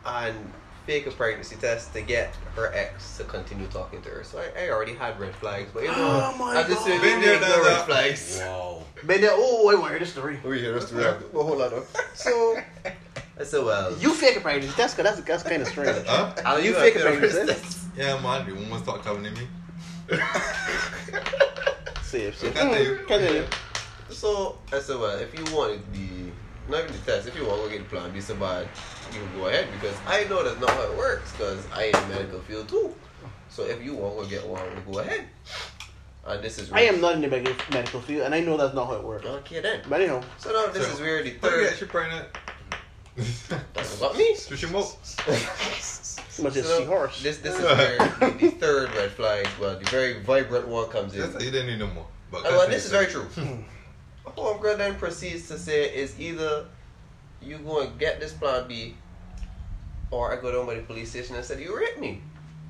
[0.06, 0.54] and
[0.90, 4.24] fake a pregnancy test to get her ex to continue talking to her.
[4.24, 5.96] So I, I already had red flags, but you know,
[6.34, 6.86] Oh my I just God.
[6.88, 7.86] said Been there, need no red that.
[7.86, 8.40] flags.
[8.42, 8.82] Wow.
[9.04, 10.40] But then, oh, I want to hear this story.
[10.44, 11.84] We hear us But hold on.
[12.16, 12.58] So
[13.40, 14.76] I said, well, You fake a pregnancy.
[14.76, 16.08] Test because that's, that's, that's kind of strange.
[16.08, 16.34] Huh?
[16.44, 17.78] I'll you do fake a a pregnancy test?
[17.96, 19.48] Yeah, man, the woman start coming to me.
[22.02, 22.56] Safe, safe.
[22.56, 22.96] Continue.
[22.98, 23.46] Mm, Continue.
[24.10, 26.32] So I said, well, if you wanted the
[26.68, 28.68] not even the test, if you want to get the plan B so bad,
[29.14, 31.92] you can go ahead because I know that's not how it works because I in
[31.94, 32.94] the medical field too.
[33.50, 35.26] So if you want to get one, we'll go ahead.
[36.28, 38.76] And this is I am not in the med- medical field, and I know that's
[38.76, 39.26] not how it works.
[39.26, 39.82] okay then.
[39.90, 41.78] But anyhow, So now this So, is where the But yeah, third.
[41.78, 42.26] she pregnant.
[43.18, 43.24] Eh?
[43.74, 44.36] That's what me.
[44.38, 44.96] So she moved.
[45.28, 47.22] you must So see horse.
[47.24, 51.14] This this is where the, the third red flag, well, the very vibrant one comes
[51.16, 51.22] in.
[51.22, 52.06] That's you didn't need no more.
[52.32, 53.24] But Uh, well, this is very true.
[53.24, 53.62] Hmm.
[54.38, 56.66] Homegirl then proceeds to say it's either
[57.42, 58.96] you go and get this plan B,
[60.12, 62.22] or I go down by the police station and said you raped me,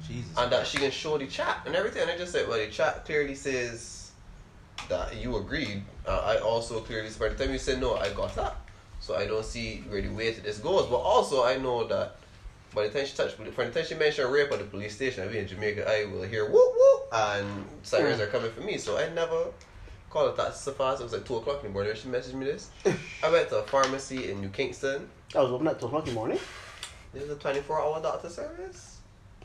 [0.08, 0.38] Jesus.
[0.38, 2.04] and that she can show the chat and everything.
[2.04, 4.12] And I just said, well, the chat clearly says
[4.90, 5.84] that you agreed.
[6.06, 8.58] Uh, I also clearly, by the time you said no, I got that.
[9.00, 10.88] So I don't see where the way to this goes.
[10.88, 12.18] But also, I know that
[12.76, 15.24] by the time she touched, by the time she mentioned rape at the police station,
[15.24, 18.78] I'll be in Jamaica, I will hear whoop whoop, and sirens are coming for me.
[18.78, 19.46] So I never
[20.10, 21.02] called a taxi so fast.
[21.02, 22.70] It was like 2 o'clock in the morning she messaged me this.
[23.24, 25.10] I went to a pharmacy in New Kingston.
[25.36, 26.40] I was open at 2 o'clock in the morning.
[27.14, 28.98] There's a 24 hour doctor service.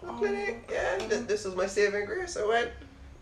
[0.03, 0.69] A clinic.
[0.71, 2.37] Yeah, and th- this was my saving grace.
[2.37, 2.71] I went.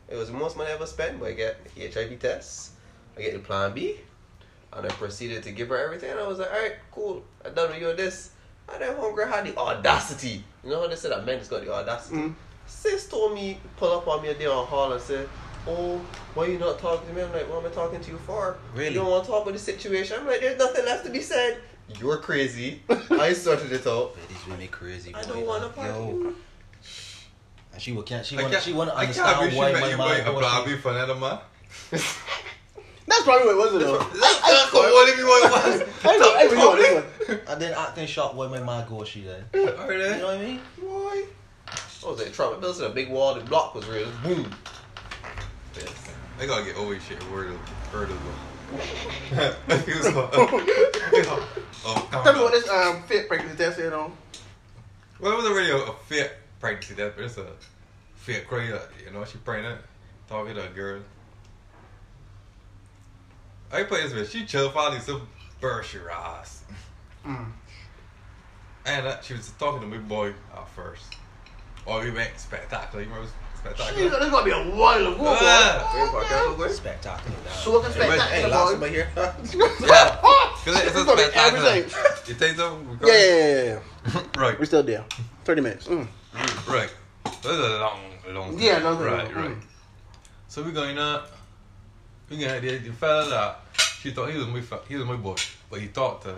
[0.09, 2.72] It was the most money I ever spent, but I get HIV tests.
[3.16, 3.97] I get the plan B.
[4.72, 6.11] And I proceeded to give her everything.
[6.11, 7.22] And I was like, alright, cool.
[7.45, 8.30] I done with you on this.
[8.72, 10.45] And then homegirl had the audacity.
[10.64, 12.16] You know how they said that men just got the audacity?
[12.16, 12.34] Mm.
[12.66, 15.26] Sis told me, pull up on me a day on hall and say,
[15.66, 16.00] oh,
[16.34, 17.22] why you not talking to me?
[17.22, 18.56] I'm like, what am I talking to you for?
[18.74, 18.94] Really?
[18.94, 20.16] You don't want to talk about the situation?
[20.20, 21.58] I'm like, there's nothing left to be said.
[21.98, 22.82] You're crazy.
[23.10, 24.14] I sorted it out.
[24.14, 25.14] But these women crazy.
[25.14, 25.92] I don't want to man.
[25.92, 26.10] party.
[26.10, 26.34] Yo.
[27.72, 28.24] And she will can't.
[28.24, 28.54] She want.
[28.62, 30.24] She want to I can't understand she why met my you man.
[30.24, 31.38] by a goes for another man.
[33.06, 33.98] That's probably what it was, though.
[33.98, 35.88] That's the one if you want it was.
[36.04, 37.40] I know, I know this one.
[37.48, 39.44] And then acting shocked why my man go she then.
[39.54, 40.60] Are You know what I mean?
[40.80, 41.24] Why?
[42.02, 42.32] What was it?
[42.32, 43.34] Trump built a big wall.
[43.34, 44.08] The block was real.
[44.22, 44.50] Boom.
[46.38, 47.22] They gotta get over shit.
[47.30, 49.56] Word of, word of the.
[49.68, 50.30] I feel so.
[50.32, 54.12] oh, Tell me what this um, fit pregnancy test said on.
[55.20, 57.46] Well, it was already a, a fit pregnancy test, but it's a
[58.16, 58.74] fit crazy.
[59.04, 59.80] You know, she pregnant,
[60.28, 61.02] talking to a girl.
[63.70, 64.32] I play this bitch.
[64.32, 65.28] She chill finally some
[65.60, 66.64] burst your ass.
[67.24, 67.52] Mm.
[68.84, 71.14] And uh, she was talking to my boy at first.
[71.86, 73.04] Oh, we went spectacular.
[73.04, 73.30] You remember
[73.64, 74.10] spectacular?
[74.20, 75.24] this gonna be a while ago, boy.
[75.24, 76.68] Where park out over?
[76.68, 77.36] Spectacular.
[77.44, 77.52] dog.
[77.54, 78.70] So looking Hey, spectacular, last boy.
[78.70, 79.08] somebody here.
[79.16, 80.18] Yeah.
[80.64, 81.68] Cause it's a It's gonna spectacular.
[81.68, 82.00] everything.
[82.28, 82.98] You take some?
[83.02, 83.78] Yeah, yeah, yeah, yeah,
[84.14, 84.22] yeah.
[84.40, 84.58] Right.
[84.58, 85.04] We're still there.
[85.44, 85.86] 30 minutes.
[85.88, 86.06] Mm.
[86.68, 86.92] Right.
[87.24, 88.58] This is a long, long.
[88.58, 89.04] Yeah, long time.
[89.06, 89.36] Right, Mm.
[89.36, 89.56] right.
[90.48, 91.24] So we going to.
[92.30, 93.60] We going the, the fella that
[94.00, 95.34] she thought he was my fe- he was my boy,
[95.70, 96.34] but he talked to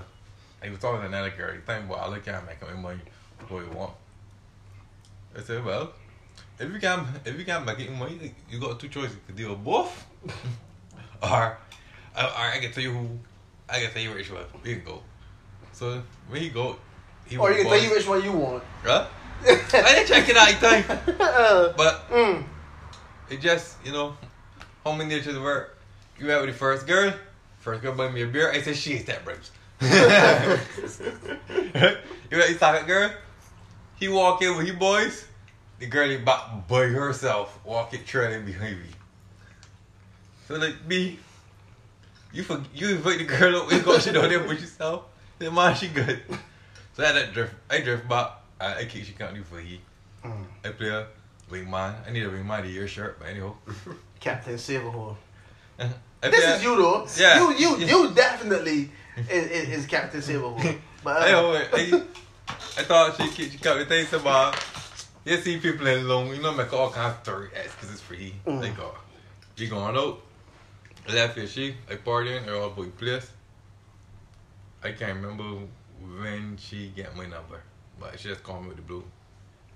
[0.63, 1.53] he was talking to another girl.
[1.53, 3.01] He think, well, I look at him making my money
[3.49, 3.93] what you want.
[5.37, 5.93] I said, well,
[6.59, 9.15] if you can if you can make it money, you got two choices.
[9.15, 10.07] You could deal with both,
[11.23, 11.59] or, or
[12.17, 13.09] I can tell you who
[13.69, 14.45] I can tell you which one.
[14.63, 15.03] We can go.
[15.73, 16.77] So when he go,
[17.27, 18.63] he Or you can tell you which one you want.
[18.83, 19.07] Huh?
[19.47, 21.23] I didn't check it out, you?
[21.25, 22.45] Uh, But mm.
[23.29, 24.17] it just, you know,
[24.85, 25.79] home nature to work.
[26.19, 27.13] You met with the first girl,
[27.59, 28.53] first girl buy me a beer.
[28.53, 29.51] I said she is that bros.
[29.81, 29.89] you
[32.31, 33.11] got the second girl.
[33.97, 35.27] He walk in with his boys.
[35.85, 38.87] The girl he back by herself, walking trailing behind me.
[40.49, 41.19] So like me,
[42.33, 45.03] you for, you invite the girl up, you go shit on there by yourself.
[45.39, 46.23] Then man, she good.
[46.95, 47.55] So I had that drift.
[47.69, 48.31] I drift back.
[48.59, 49.83] I, I keep she can't do for he.
[50.25, 50.45] Mm.
[50.65, 51.07] I play a
[51.51, 51.97] wingman.
[52.09, 53.53] I need a wingman to your shirt, but anyhow.
[54.21, 55.17] Captain Silverhorn.
[55.79, 55.91] I
[56.23, 57.07] This play is you though.
[57.19, 57.41] Yeah.
[57.41, 60.79] You you you definitely is, is, is Captain Silverhorn.
[61.05, 62.03] But uh, Anyhow, I,
[62.79, 64.57] I thought she keep she kept me thinking about.
[65.25, 68.35] You see people in long, you know, make all kinds of story because it's free.
[68.47, 68.61] Mm.
[68.61, 68.95] They go,
[69.59, 70.21] we going out.
[71.09, 73.31] Left here, she, I partying at our boy place.
[74.83, 75.45] I can't remember
[76.21, 77.61] when she get my number,
[77.99, 79.05] but she just called me with the blue.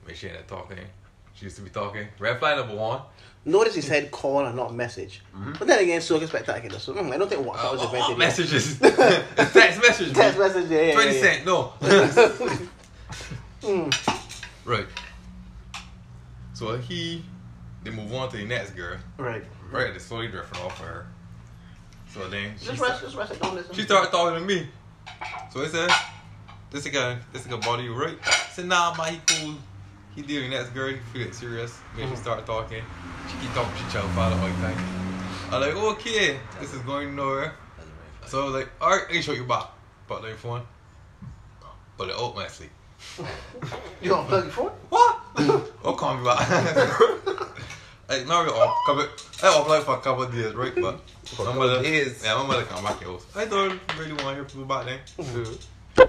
[0.06, 0.78] Make sure that talking.
[1.34, 2.08] She used to be talking.
[2.18, 3.00] Red flag number one.
[3.44, 5.22] notice he said call and not message.
[5.58, 6.78] But then again, so spectacular.
[6.78, 8.14] So mm, I don't think WhatsApp was Uh, invented.
[8.14, 8.78] uh, messages.
[9.52, 10.12] Text message.
[10.14, 11.22] Text message, yeah, yeah, 20 yeah, yeah.
[11.22, 11.72] cent, no.
[13.62, 13.92] Mm,
[14.64, 14.86] right.
[16.58, 17.22] So he,
[17.84, 18.98] they move on to the next girl.
[19.16, 19.44] right.
[19.70, 21.06] Right, they slowly drifting off of her.
[22.12, 23.40] So then she, Just rest, just rest.
[23.40, 23.76] Don't listen.
[23.76, 24.66] she started talking to me.
[25.52, 25.88] So I said,
[26.72, 28.18] this nigga, this nigga body you right?
[28.26, 29.54] I said, nah, man, he cool.
[30.16, 31.78] He dealing with the next girl, he feel it serious.
[31.94, 32.22] Then she mm-hmm.
[32.22, 32.82] start talking.
[33.28, 34.76] She keep talking, she child father all the time.
[35.52, 37.54] I'm like, okay, this is going nowhere.
[37.76, 38.30] That's very funny.
[38.30, 39.68] So I was like, alright, let me show you back.
[40.08, 40.62] But like phone.
[41.96, 42.70] But the old man sleep.
[44.02, 44.70] You gonna plug your phone?
[44.88, 45.18] What?
[45.84, 46.48] oh, call me back.
[48.08, 48.76] like, not really off.
[48.86, 49.06] Couple,
[49.42, 50.74] I off like for a couple of days, right?
[50.74, 52.22] But For a my couple mother, of days.
[52.24, 53.16] yeah, my mother come back here.
[53.36, 54.98] I don't really want to hear people back then.
[55.18, 56.04] Mm-hmm.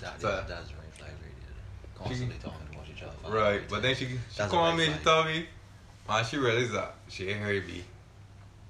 [0.00, 1.94] That, So- yeah, that's very flag radio.
[1.94, 3.34] Constantly talking about each other.
[3.36, 5.46] right, but then she she called me she told me,
[6.08, 7.84] man, she realized that she ain't heard me.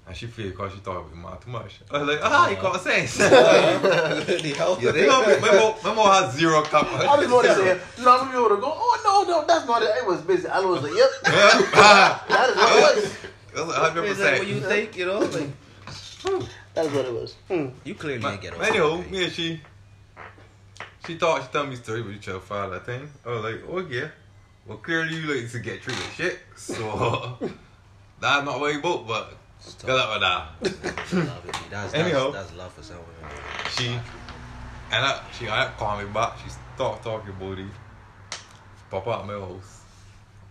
[0.05, 1.79] And she feel because she thought it about man too much.
[1.89, 3.17] I was like, ah, you got a sense.
[3.19, 4.77] you the hell?
[4.81, 5.07] You think?
[5.07, 6.87] know, my mom, my mom has zero cup.
[6.91, 8.73] I just want to say, you know, I'm able to go.
[8.75, 9.89] Oh no, no, that's not it.
[9.97, 10.47] It was busy.
[10.47, 13.17] I was like, yep, that is what it was.
[13.53, 14.71] That's hundred Is that what you percent.
[14.73, 14.97] think?
[14.97, 15.49] You know, like
[16.73, 17.35] That is what it was.
[17.47, 17.67] Hmm.
[17.85, 18.63] you clearly But ain't get over.
[18.63, 19.11] Anyhow, it.
[19.11, 19.61] me and she,
[21.05, 23.09] she thought she told me story with each other father thing.
[23.25, 24.07] I was like, oh yeah.
[24.65, 27.37] Well, clearly you like to get treated shit, so
[28.19, 29.05] that's not what you both.
[29.07, 31.13] But It's good luck with that.
[31.13, 31.69] Love.
[31.69, 32.31] That's, Anyhow.
[32.31, 33.35] that's, that's love for some women.
[33.77, 36.37] She and I, she I call me back.
[36.43, 37.67] She start talking about it.
[38.91, 39.81] Pop up my house.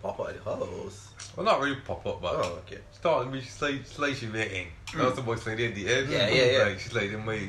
[0.02, 1.08] Pop out the house.
[1.36, 2.78] Well, not really pop up, but Oh, okay.
[2.90, 3.40] she started me.
[3.40, 4.66] She slid, slid she waiting.
[4.88, 4.98] Mm.
[4.98, 6.08] That was the boy slid in the end.
[6.10, 6.64] Yeah, yeah, yeah.
[6.64, 7.48] Like she slid in my,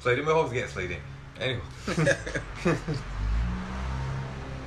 [0.00, 0.52] slid in my house.
[0.52, 0.98] Get slid in.
[1.40, 1.62] Anyway.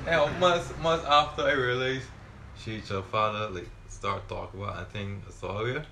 [0.06, 2.06] Now, months, months after I realized
[2.56, 5.84] she your father like start talking about I think I saw her.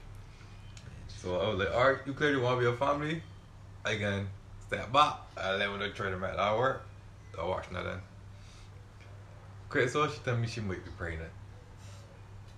[1.24, 3.22] So I was like, alright, you clearly want to be a family.
[3.82, 4.28] I can
[4.66, 5.14] step back.
[5.38, 6.84] I let her try to make that work.
[7.40, 7.98] I watch nothing.
[9.70, 11.30] Okay, so she told me she might be pregnant.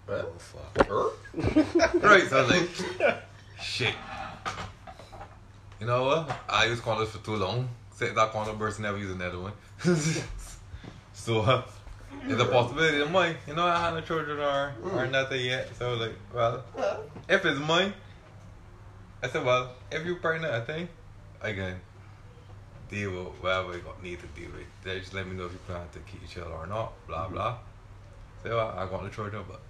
[0.08, 0.90] Well, Oh fuck.
[0.90, 1.98] er?
[2.00, 3.22] Right, so I was like,
[3.62, 3.94] shit.
[5.80, 6.36] You know what?
[6.48, 7.68] I used condoms for too long.
[7.92, 9.52] Set that condom burst, never use another one.
[11.12, 11.62] so, uh,
[12.26, 13.36] there's a possibility of mine.
[13.46, 15.70] You know, I had no children or, or nothing yet.
[15.78, 16.64] So, like, well,
[17.28, 17.94] if it's mine,
[19.22, 20.90] I said, well, if you're pregnant, I think
[21.42, 21.80] I can
[22.90, 24.66] deal with whatever you got- need to deal with.
[24.84, 27.28] They just let me know if you plan to keep each other or not, blah,
[27.28, 27.58] blah.
[28.42, 29.60] So, I, I got the children, but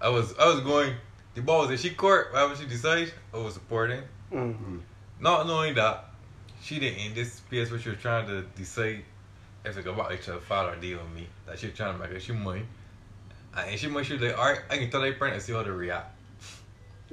[0.00, 0.94] I was I was going.
[1.34, 2.32] The ball was in she court.
[2.32, 4.02] Whatever she decided, I was supporting.
[4.32, 4.80] Mm.
[5.20, 6.10] Not knowing that
[6.60, 9.04] she didn't in this space where she was trying to decide
[9.64, 11.28] if it about each other father or deal with me.
[11.46, 12.66] That she was trying to make it she mine.
[13.56, 15.62] And she might she was like, alright, I can tell they pregnant and see how
[15.62, 16.11] they react.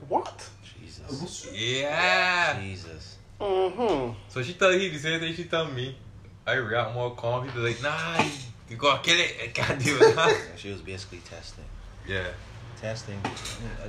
[0.07, 0.49] What?
[0.79, 1.49] Jesus.
[1.53, 2.59] Yeah.
[2.61, 3.17] Jesus.
[3.39, 4.13] Mm-hmm.
[4.27, 5.95] So she tell he the same thing she tell me.
[6.45, 7.47] I react more calm.
[7.47, 8.31] He was like, nah, you,
[8.69, 9.35] you gotta kill it.
[9.43, 10.35] I can't deal with that.
[10.57, 11.65] She was basically testing.
[12.07, 12.27] yeah.
[12.81, 13.19] Testing.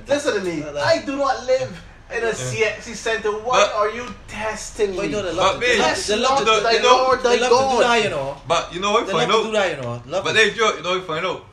[0.07, 0.63] Listen to me.
[0.63, 1.81] I do not live
[2.13, 3.31] in a CXC center.
[3.31, 5.07] Why But- are you testing But me?
[5.07, 6.81] you know, they But love, to, me- they love, That's to- they love the- you
[6.81, 8.41] know- Lord, thy they love to do that, you know.
[8.47, 10.01] But you know what They find love to do that, you know.
[10.07, 11.45] Love But to- they joke, you know what find out?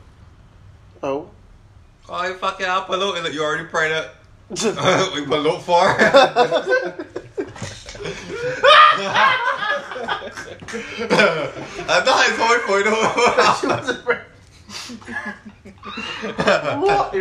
[1.01, 1.29] Oh.
[2.09, 4.07] Oh, you fucking up a little and you already prayed pregnant.
[5.13, 5.95] we put a little far.
[11.91, 12.85] I thought it's hard for you.
[13.59, 14.15] She wasn't pre-
[16.81, 17.11] what?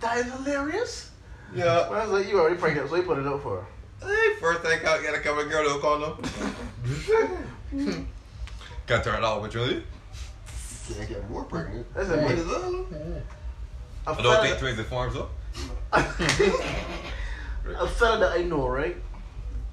[0.00, 1.10] that is hilarious.
[1.54, 1.80] yeah.
[1.80, 3.66] I was like, you already pregnant, so you put it up for her.
[4.06, 5.98] Hey, first thing I gotta come a girl to call
[7.72, 8.06] them.
[8.86, 9.82] Got turned off with you.
[10.96, 11.86] Yeah, get more pregnant.
[11.94, 12.86] That's a Might big- as well.
[14.06, 15.30] A I don't fella, think twins informs up.
[15.92, 16.02] a
[17.88, 18.96] fella that I know, right?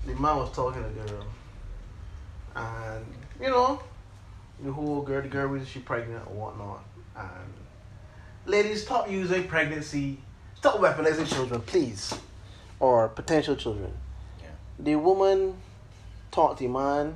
[0.05, 1.25] The man was talking to a girl,
[2.55, 3.05] and
[3.39, 3.81] you know,
[4.63, 6.83] the whole girl, the girl was she pregnant or whatnot,
[7.15, 7.53] and
[8.45, 10.19] ladies, stop using pregnancy,
[10.55, 12.13] stop weaponizing children, please,
[12.79, 13.93] or potential children.
[14.41, 14.47] Yeah.
[14.79, 15.55] The woman
[16.31, 17.15] talked to the man.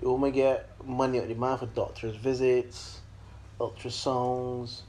[0.00, 3.00] The woman get money out the man for doctor's visits,
[3.58, 4.82] ultrasounds,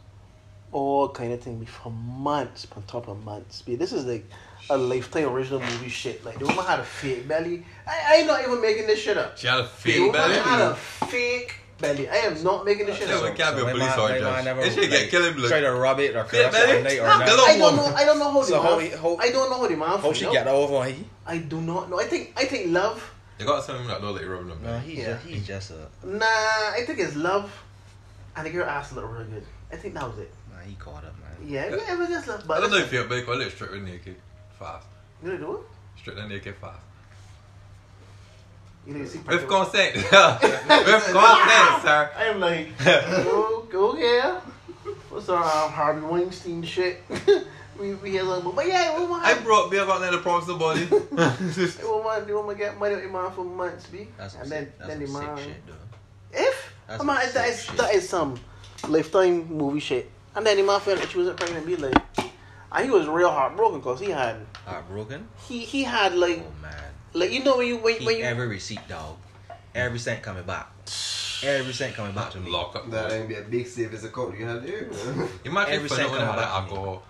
[0.71, 3.61] all kind of thing for months on top of months.
[3.61, 4.25] Be this is like
[4.69, 6.23] a lifetime original movie shit.
[6.25, 7.65] Like the woman had a fake belly.
[7.87, 9.37] I I ain't not even making this shit up.
[9.37, 10.35] She had a The fake woman belly.
[10.35, 12.09] had a fake belly.
[12.09, 13.23] I am not making this shit Yeah, up.
[13.23, 14.45] we can't be a police man- or my a man judge.
[14.45, 15.49] never, They should get like, killing blood.
[15.49, 17.39] Try to rub it or Yeah, caress it all or knock nothing.
[17.39, 17.85] I don't know.
[17.95, 18.91] I don't know how the So man.
[18.91, 19.87] how how- I don't know how the man.
[19.89, 20.13] How feel.
[20.13, 21.05] she get that over he?
[21.25, 21.99] I do not know.
[21.99, 22.33] I think.
[22.35, 23.13] I think love.
[23.39, 24.59] You got something that don't like rubbing them.
[24.63, 24.81] No, man.
[24.81, 25.13] he's Yeah.
[25.13, 25.87] just, he's just a.
[26.03, 27.51] Nah, I think it's love.
[28.35, 29.45] And the girl asked looked really good.
[29.71, 30.31] I think that was it.
[30.67, 31.49] Nah, he caught up, man.
[31.49, 32.49] Yeah, yeah, it was just love.
[32.51, 34.15] I don't know if listen, you but you can live straight with naked
[34.59, 34.87] fast.
[35.23, 35.61] you know do it.
[35.99, 36.79] Straight and naked fast.
[38.85, 39.19] You know, you see.
[39.19, 39.95] With consent.
[39.95, 40.41] With consent,
[41.81, 42.11] sir.
[42.15, 44.41] I am like, go, go here.
[45.09, 47.01] What's our um, Harvey Weinstein shit?
[47.79, 50.55] we we hear like, but yeah, we want I brought beer got another promise to
[50.57, 50.85] body.
[50.85, 50.97] They
[51.83, 54.07] want they want to get money with the man for months, b.
[54.17, 55.37] That's and then that's then the some sick man.
[55.37, 55.73] shit, though.
[56.39, 57.77] If That's come on, some that sick is shit.
[57.77, 58.39] that is some
[58.87, 60.09] lifetime movie shit.
[60.37, 61.95] And then the man felt like she wasn't pregnant, be like,
[62.71, 64.35] and he was real heartbroken because he had
[64.65, 65.27] Heartbroken?
[65.47, 66.73] he he had like Oh, man.
[67.13, 69.17] like you know when you when, He when you every receipt, dog.
[69.73, 70.69] Every cent coming back.
[71.43, 72.51] Every cent coming back to me.
[72.51, 72.89] Lock up.
[72.91, 74.89] That ain't be a big savings account you have there.
[75.43, 76.77] You might Every be finding cent out coming about back to me.
[76.77, 77.03] alcohol.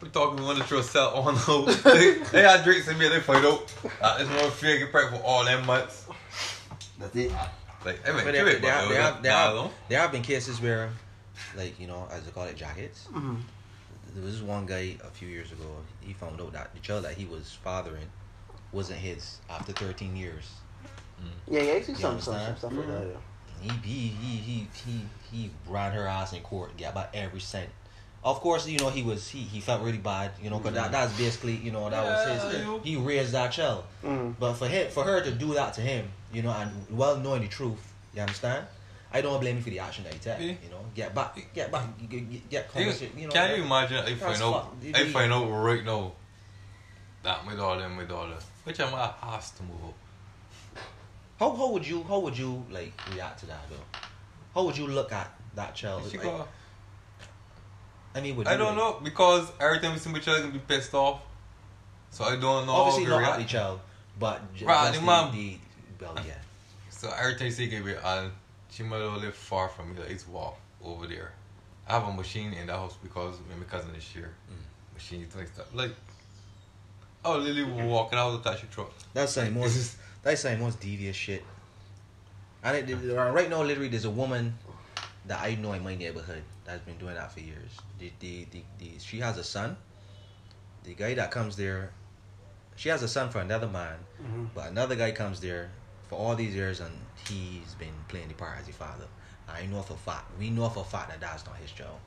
[0.00, 1.64] We talking one to throw sell on no.
[1.66, 3.74] they, they had drinks in me, they find out.
[4.00, 6.06] Uh, this one figure pregnant for all them months.
[7.00, 7.32] That's it.
[7.84, 9.70] Like, I mean, But give there, it, there, but there, there, nah, have, no.
[9.88, 10.90] there have been cases where,
[11.56, 13.08] like, you know, as they call it, jackets.
[13.12, 13.40] Mhm.
[14.14, 15.64] There was one guy a few years ago,
[16.00, 18.06] he found out that the child that he was fathering
[18.72, 20.44] wasn't his after 13 years.
[21.48, 22.58] yeah yeah I see You some some understand?
[22.58, 23.06] stuff like that.
[23.06, 23.16] Yeah.
[23.60, 25.00] He, he, he, he, he,
[25.32, 27.68] he ran her ass in court, got about every cent.
[28.24, 30.92] Of course, you know, he was, he, he felt really bad, you know, because that,
[30.92, 33.84] that's basically, you know, that was his, you- he raised that child.
[34.04, 34.34] Mm.
[34.38, 37.42] But for him, for her to do that to him, you know, and well knowing
[37.42, 37.78] the truth,
[38.14, 38.66] you understand?
[39.12, 40.38] I don't blame him for the action that he took.
[40.38, 40.46] Yeah.
[40.46, 43.32] You know, get back, get back, get, get, You, conversation, you know.
[43.32, 46.12] can you imagine I that's find out, you I out right now
[47.22, 49.14] that my daughter and my daughter, which I'm gonna
[49.56, 49.94] to move up.
[51.38, 53.98] How how would you how would you like react to that though?
[54.54, 56.02] How would you look at that child?
[56.04, 56.46] Like, go,
[58.14, 60.52] I mean, I you, don't like- know because every time we see my child, gonna
[60.52, 61.20] be pissed off.
[62.10, 62.72] So I don't know.
[62.72, 63.80] Obviously not to at the child,
[64.18, 65.32] but Right, just the mom.
[65.32, 65.58] the,
[66.00, 66.34] well, yeah.
[66.90, 68.32] So every time get me, and
[68.78, 70.00] she might have lived far from me.
[70.00, 71.32] Like it's walk over there.
[71.88, 74.30] I have a machine in the house because me and my cousin is here.
[74.48, 74.94] Mm.
[74.94, 75.74] Machine like stuff.
[75.74, 75.90] Like,
[77.24, 78.92] oh, Lily walking out of the taxi truck.
[79.14, 81.42] That's the most that's the most devious shit.
[82.62, 84.56] And it, it- right now, literally, there's a woman
[85.26, 87.72] that I know in my neighborhood that's been doing that for years.
[87.98, 89.76] The, the, the, the, she has a son.
[90.84, 91.90] The guy that comes there,
[92.76, 94.48] she has a son for another man, Mhm.
[94.54, 95.70] but another guy comes there
[96.08, 96.92] for all these years and
[97.28, 99.04] he's been playing the part as a father.
[99.48, 101.98] I know for fact, we know for fact that that's not his child.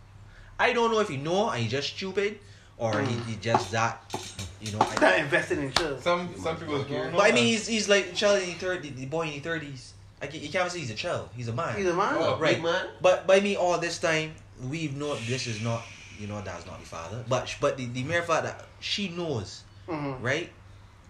[0.60, 2.40] I don't know if he know and he's just stupid
[2.78, 4.14] or he, he just that,
[4.60, 4.80] you know.
[4.82, 6.02] I- Not invested in children.
[6.02, 7.18] Some some people don't know.
[7.18, 9.94] but I mean, he's he's like child in his thirty, the boy in his thirties.
[10.22, 11.30] I can, you can't say he's a child.
[11.36, 11.76] He's a man.
[11.76, 12.14] He's a man.
[12.18, 12.56] Oh, right.
[12.56, 12.86] Big man.
[13.02, 14.36] But by me, all this time,
[14.70, 15.82] we've known this is not,
[16.20, 17.24] you know, that's not the father.
[17.28, 20.22] But but the, the mere fact that she knows, Mhm.
[20.22, 20.52] right,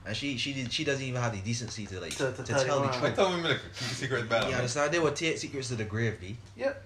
[0.06, 2.44] and she she did, she doesn't even have the decency to like To- to, to
[2.44, 2.96] tell tell the why.
[2.96, 3.16] I truth.
[3.16, 4.44] told him like keep the secret bad.
[4.46, 4.58] You man.
[4.60, 4.92] understand?
[4.92, 6.38] They will take secrets to the grave, B.
[6.58, 6.84] Yep.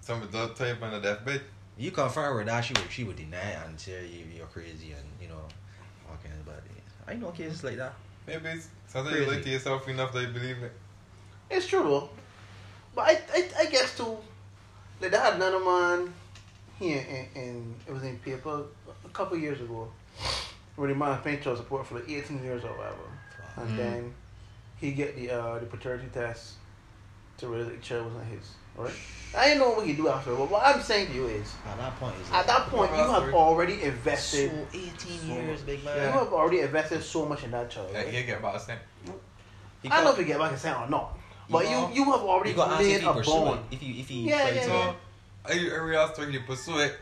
[0.00, 1.40] Some of the type on the deathbed.
[1.78, 5.04] You confront her that she would she would deny and say you you're crazy and
[5.20, 5.40] you know,
[6.08, 6.62] all kinds of bad.
[7.08, 7.94] I know cases like that.
[8.26, 9.34] Maybe it's something you Crazy.
[9.36, 10.72] like to yourself enough that you believe it.
[11.50, 12.10] It's true though.
[12.94, 14.16] But I, I, I guess too,
[15.00, 16.12] like they had another man
[16.78, 18.62] here in, in it was in paper
[19.04, 19.88] a couple years ago,
[20.76, 23.06] where the man paid child support for like 18 years or whatever,
[23.56, 23.76] and Mm.
[23.76, 24.14] then
[24.76, 26.54] he get the uh the paternity test
[27.38, 28.50] to realize that the child wasn't his.
[28.76, 28.94] Right?
[29.34, 31.78] I didn't know what he do after, but what I'm saying to you is, At
[31.78, 34.50] that point, is at that point, you have already invested.
[34.50, 35.96] so 18 years, big man.
[35.96, 37.88] You have already invested so much in that child.
[37.92, 38.12] Yeah, Right?
[38.12, 38.80] you get about a cent.
[39.82, 41.18] He I don't know if you get back a cent or not,
[41.50, 43.60] but know, you you have already You got to made if he a pursue it.
[43.70, 44.64] If he if he Yeah, fights yeah, it.
[44.66, 44.96] So
[45.46, 46.96] I I realized he pursue it,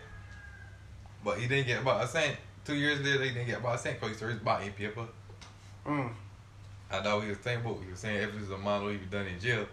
[1.25, 2.37] but he didn't get about a cent.
[2.65, 5.07] Two years later, they didn't get about a cent because he started buying paper.
[5.87, 6.11] Mm.
[6.91, 8.99] I know he was saying, but he was saying if it was a man who
[8.99, 9.67] be done in jail,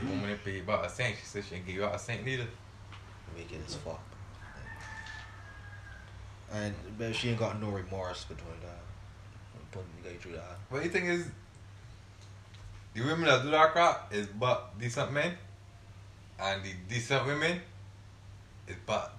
[0.00, 1.16] the woman didn't pay about a cent.
[1.18, 2.46] She said she didn't give you out a cent neither.
[3.36, 4.00] Wicked as fuck.
[6.52, 8.80] And but she ain't got no remorse between that.
[9.70, 10.58] Putting the guy through that.
[10.70, 11.28] But the thing is,
[12.94, 15.36] the women that do that crap is but decent men,
[16.40, 17.60] and the decent women
[18.68, 19.12] is but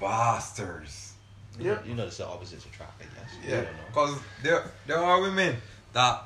[0.00, 1.09] bastards.
[1.58, 1.74] You Yeah.
[1.74, 3.30] know, you know it's the opposites attract, I guess.
[3.44, 3.70] Yeah, don't know.
[3.88, 5.56] because there there are women
[5.92, 6.22] that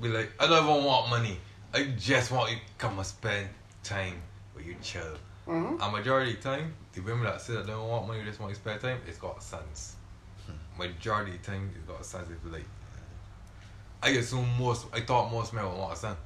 [0.00, 1.38] be like, I don't even want money.
[1.72, 3.48] I just want you to come and spend
[3.82, 4.20] time
[4.54, 5.18] with your child.
[5.46, 5.80] Mhm.
[5.86, 8.26] A majority of the time, the women that say that they don't want money, they
[8.26, 9.96] just want you to spend time, it's got sons.
[10.78, 12.28] Majority of the time, it's got sons.
[12.30, 12.64] It's like,
[14.02, 16.16] I assume most, I thought most men would want a son.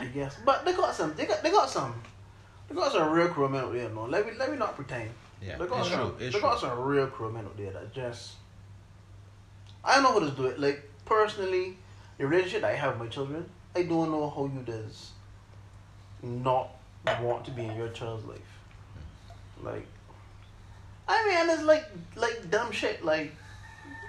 [0.00, 1.14] I guess, but they got some.
[1.14, 1.94] They got they got some.
[2.68, 3.88] They got some real crew men out there.
[3.88, 5.10] No, let me let me not pretend.
[5.40, 6.16] Yeah, they got it's some, true.
[6.18, 6.40] It's they true.
[6.40, 8.34] got some real crew men out there that just.
[9.84, 10.58] I don't know how to do it.
[10.58, 11.76] Like personally,
[12.18, 15.10] the relationship that I have with my children, I don't know how you does.
[16.22, 16.70] Not
[17.22, 18.40] want to be in your child's life.
[19.62, 19.86] Like.
[21.06, 21.84] I mean, it's like
[22.16, 23.32] like dumb shit like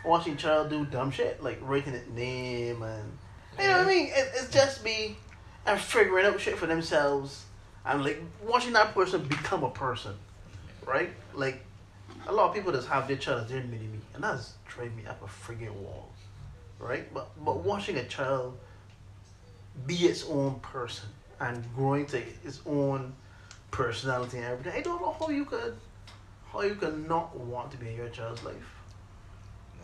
[0.03, 3.11] watching child do dumb shit like writing its name and
[3.57, 4.07] you know what I mean.
[4.07, 5.17] It, it's just me
[5.65, 7.45] and figuring out shit for themselves
[7.85, 10.15] and like watching that person become a person,
[10.89, 11.11] right?
[11.33, 11.63] Like
[12.27, 14.95] a lot of people just have their child as their mini me, and that's driving
[14.97, 16.09] me up a friggin' wall,
[16.79, 17.11] right?
[17.13, 18.57] But but watching a child
[19.85, 21.09] be its own person
[21.39, 23.13] and growing to its own
[23.71, 25.75] personality and everything, I don't know how you could
[26.51, 28.55] how you could not want to be in your child's life.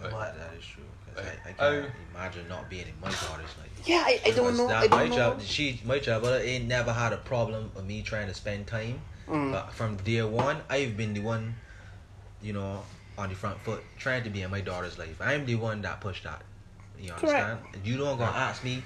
[0.01, 0.11] Right.
[0.11, 0.83] But that is true.
[1.15, 3.69] Like, I, I can't I- imagine not being in my daughter's life.
[3.85, 4.67] Yeah, I, I don't know.
[4.67, 5.15] that- I my don't know.
[5.15, 8.67] child, she, my child, but ain't never had a problem with me trying to spend
[8.67, 8.99] time.
[9.27, 9.51] Mm.
[9.51, 11.55] But from day one, I've been the one,
[12.41, 12.83] you know,
[13.17, 15.19] on the front foot, trying to be in my daughter's life.
[15.21, 16.41] I'm the one that pushed that.
[16.99, 17.59] You understand?
[17.83, 18.83] You don't gonna ask me.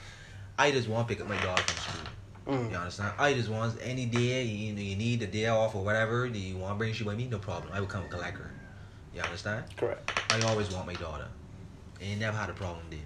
[0.58, 2.58] I just want to pick up my daughter from school.
[2.58, 2.72] Mm.
[2.72, 3.14] You understand?
[3.18, 6.28] I just want any day you know you need a day off or whatever.
[6.28, 7.28] Do you want to bring she with me?
[7.28, 7.72] No problem.
[7.74, 8.52] I will come collect her.
[9.14, 9.66] You understand?
[9.78, 10.12] Correct.
[10.32, 11.28] I always want my daughter.
[12.02, 13.00] Ain't never had a problem there.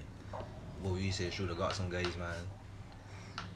[0.83, 2.35] But we say true, they got some guys, man.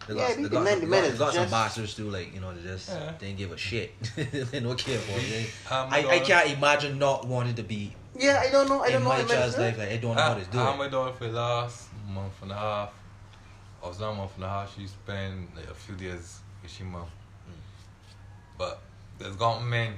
[0.08, 1.44] They Yeah, got, the they got, men- some, the they men got, they got some
[1.44, 3.14] just- bastards too, like, you know, they just Yeah.
[3.20, 3.94] they didn't give a shit.
[4.16, 5.50] they don't care for it.
[5.72, 8.82] Um, I, I can't imagine not wanting to be Yeah, I don't know.
[8.82, 9.10] I don't know.
[9.10, 9.78] my how to child's life.
[9.78, 10.78] Like, I don't know how I, to do I had it.
[10.78, 12.90] my daughter for the last month and a half.
[13.84, 14.76] I was down month and a half.
[14.76, 17.06] She spent like a few days with she mom.
[18.58, 18.80] But
[19.20, 19.94] there's got men.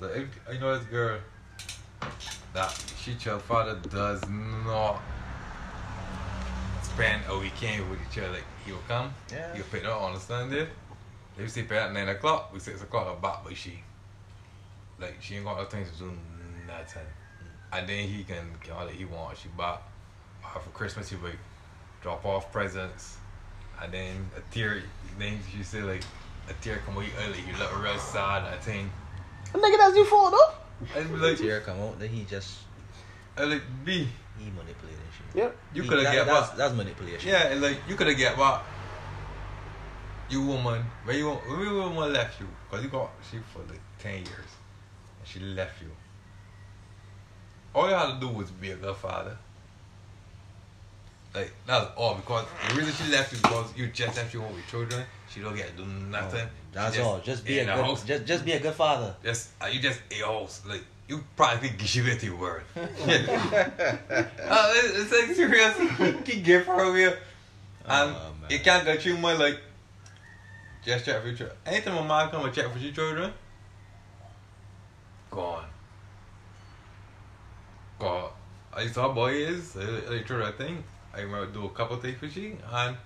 [0.00, 1.18] Like I, I know this girl
[2.54, 5.00] that she child father does not
[6.82, 8.32] spend a weekend with each other.
[8.32, 9.54] Like he'll come, Yeah.
[9.54, 10.66] he'll pick her up on a Sunday.
[11.36, 12.52] They sleep at nine o'clock.
[12.52, 13.82] We six o'clock back, but she
[15.00, 16.12] like she ain't got no things to do
[16.66, 17.02] nothing.
[17.72, 19.40] And then he can get all that he wants.
[19.40, 19.82] She bought
[20.44, 21.08] uh, for Christmas.
[21.08, 21.38] He would
[22.02, 23.16] drop off presents,
[23.82, 24.82] and then a tear.
[25.18, 26.02] Then she say, like
[26.48, 27.38] a tear come out early.
[27.40, 28.42] You look real sad.
[28.42, 28.90] I think.
[29.54, 30.98] And nigga, that's your fault, though.
[31.00, 32.58] And be like, Tear come out, then he just
[33.36, 34.08] I like B.
[34.38, 35.42] he manipulated shit.
[35.42, 35.56] Yep.
[35.74, 36.56] You could have get that's, what?
[36.56, 37.28] that's manipulation.
[37.30, 38.64] Yeah, and like you could have get what.
[40.28, 43.80] you woman, when you when your woman left you, cause you got she for like
[43.98, 44.50] ten years,
[45.18, 45.90] and she left you.
[47.74, 49.36] All you had to do was be a good father.
[51.34, 54.54] Like that's all because the reason she left you because you just left you home
[54.54, 55.02] with children.
[55.30, 56.46] She don't get to do nothing.
[56.46, 57.20] She That's all.
[57.20, 57.74] Just be a good.
[57.74, 58.04] house.
[58.04, 59.14] Just just be a good father.
[59.24, 62.62] Just uh, you just a house like you probably give it your word.
[62.76, 62.80] uh,
[64.74, 65.76] it's, like serious.
[66.26, 68.50] He give her away, and Oh, man.
[68.50, 69.58] you can't get you more like
[70.84, 71.58] just check for your children.
[71.66, 73.32] Anytime my mom come and check for your children,
[75.30, 75.66] gone.
[77.98, 78.30] God,
[78.74, 80.82] I saw boy is true that thing.
[81.14, 82.96] I remember do a couple things for she and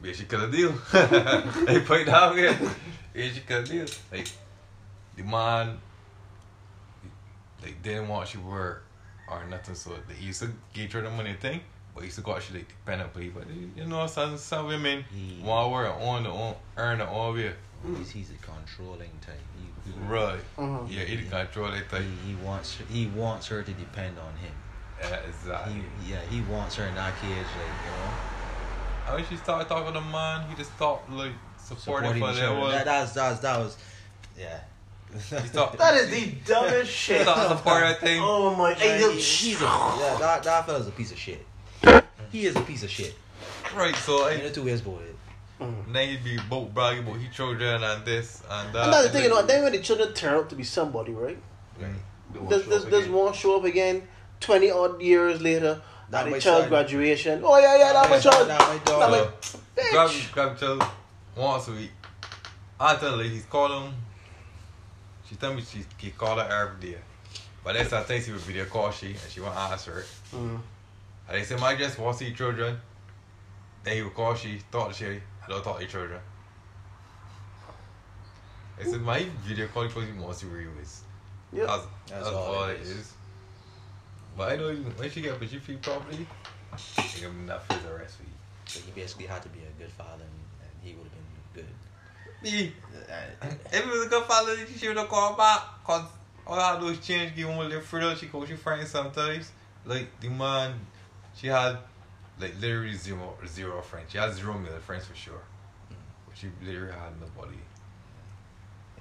[0.00, 0.72] basically cut a deal.
[1.66, 2.58] they put it down here.
[3.12, 3.86] Basically cut a deal.
[4.10, 4.28] Like
[5.14, 5.78] the man
[7.62, 8.84] like didn't want she work
[9.28, 11.60] or nothing so they used to give her the money thing.
[11.94, 13.42] But used to go actually like depend on people.
[13.76, 15.42] You know, some some women Mm.
[15.42, 17.52] want to work on the own earn the own way.
[17.98, 19.40] He's, he's a controlling type.
[19.56, 20.38] He, he, Right.
[20.56, 20.86] Mhm.
[20.88, 22.02] Yeah, he the control that thing.
[22.24, 24.52] he, he wants he wants her to depend on him.
[25.00, 25.74] Yeah, exactly.
[26.00, 28.12] He, yeah, he wants her in that cage, like you know,
[29.06, 32.56] And when she started talking to man, he just stopped like supporting supporting for that
[32.56, 32.72] was.
[32.72, 33.76] That, that was that was that was,
[34.38, 34.60] yeah.
[35.12, 35.36] He.
[35.78, 37.22] That is the dumbest He shit.
[37.22, 38.20] stopped supporting that thing.
[38.22, 38.70] Oh my!
[38.70, 41.44] Yeah, Hey, he- yo, he's a, yeah, that that fella's a piece of shit.
[42.30, 43.14] He is a piece of shit.
[43.76, 45.16] Right, so You I, know, two ways about it.
[45.92, 48.84] then he'd be both bragging about his children and this and that.
[48.84, 49.36] And that's the and thing, you know.
[49.36, 51.38] then- Then when the children turn out to be somebody, right?
[51.80, 52.48] Right.
[52.48, 54.08] Does does does one show up again?
[54.40, 56.68] Twenty odd years later, Not at my the child son.
[56.70, 57.42] graduation.
[57.44, 58.48] Oh yeah, yeah, that my Yeah, child.
[58.48, 59.32] Not my Not daughter.
[59.92, 60.32] Grab, Bitch.
[60.32, 60.82] grab child
[61.36, 61.90] once a week.
[62.80, 63.92] I tell her he's calling.
[65.32, 66.98] She tell me she he call her every day.
[67.64, 70.06] But that's I think she would video call she and she won't answer it.
[70.36, 70.60] Mm.
[71.28, 72.76] And they said, my just want to see children.
[73.82, 76.20] Then he would call she, talk to she, I don't talk to children.
[78.78, 81.00] I said, my video call because he wants to see where he is.
[81.54, 81.66] Yep.
[81.66, 82.90] That's, That's that's, all all, it it is.
[82.90, 83.12] is.
[84.36, 86.26] But I know when she get up and she feel properly,
[86.76, 88.36] she give him enough for the rest for you.
[88.66, 91.64] So he basically had to be a good father, and, and he would have been
[91.64, 92.31] good.
[92.42, 92.72] Me,
[93.72, 95.60] if he was a good father, she would have called back.
[95.84, 96.04] Cause
[96.46, 98.16] all I had to do was change, give him a little freedom.
[98.16, 99.52] She coach your friends sometimes.
[99.84, 100.74] Like the man,
[101.36, 101.78] she had
[102.40, 104.10] like literally zero zero friends.
[104.12, 105.42] She had zero male friends for sure.
[106.26, 107.58] But she literally had nobody.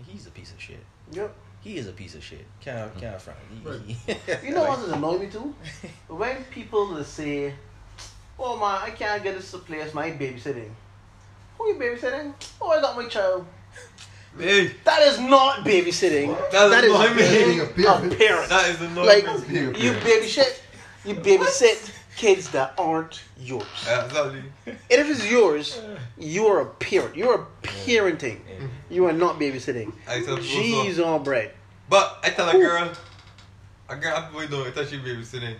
[0.07, 0.83] He's a piece of shit.
[1.11, 1.33] Yep.
[1.61, 2.45] He is a piece of shit.
[2.59, 3.39] Can't can't front.
[3.51, 3.79] He, Right.
[3.81, 5.53] he- You know what does annoy me too?
[6.07, 7.53] When people will say,
[8.39, 9.93] "Oh man, I can't get this place.
[9.93, 10.71] My babysitting."
[11.61, 12.33] Who you babysitting?
[12.59, 13.45] Oh, I got my child.
[14.39, 16.35] Hey, That is not babysitting.
[16.51, 17.21] That's that is annoying me.
[17.21, 18.17] being Being a a parent.
[18.17, 18.49] parent.
[18.49, 19.05] that is annoying.
[19.25, 19.47] Like.
[19.47, 20.03] Being a you parent.
[20.23, 20.59] babysit,
[21.05, 23.63] you babysit kids that aren't yours.
[23.87, 24.43] Absolutely.
[24.65, 25.79] And if it's yours,
[26.17, 27.15] you are a parent.
[27.15, 28.39] You are parenting.
[28.39, 28.69] Mm.
[28.89, 29.93] You are not babysitting.
[30.07, 31.05] I tell people so.
[31.13, 31.51] On bread.
[31.89, 32.91] But I tell a girl,
[33.87, 35.57] a girl I boy know, I thought she babysitting.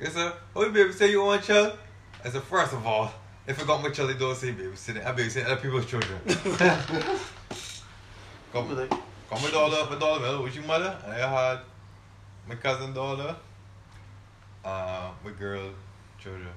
[0.00, 1.78] I said, oh, you babysit your own child?
[2.24, 3.12] I said, first of all, if
[3.48, 5.06] I got my child, I don't say babysitting.
[5.06, 6.18] I babysit other people's children.
[8.52, 11.60] come, Like, come my daughter, my daughter, with your mother, and I had
[12.46, 13.34] my cousin daughter,
[14.64, 15.70] uh, my girl
[16.18, 16.50] children.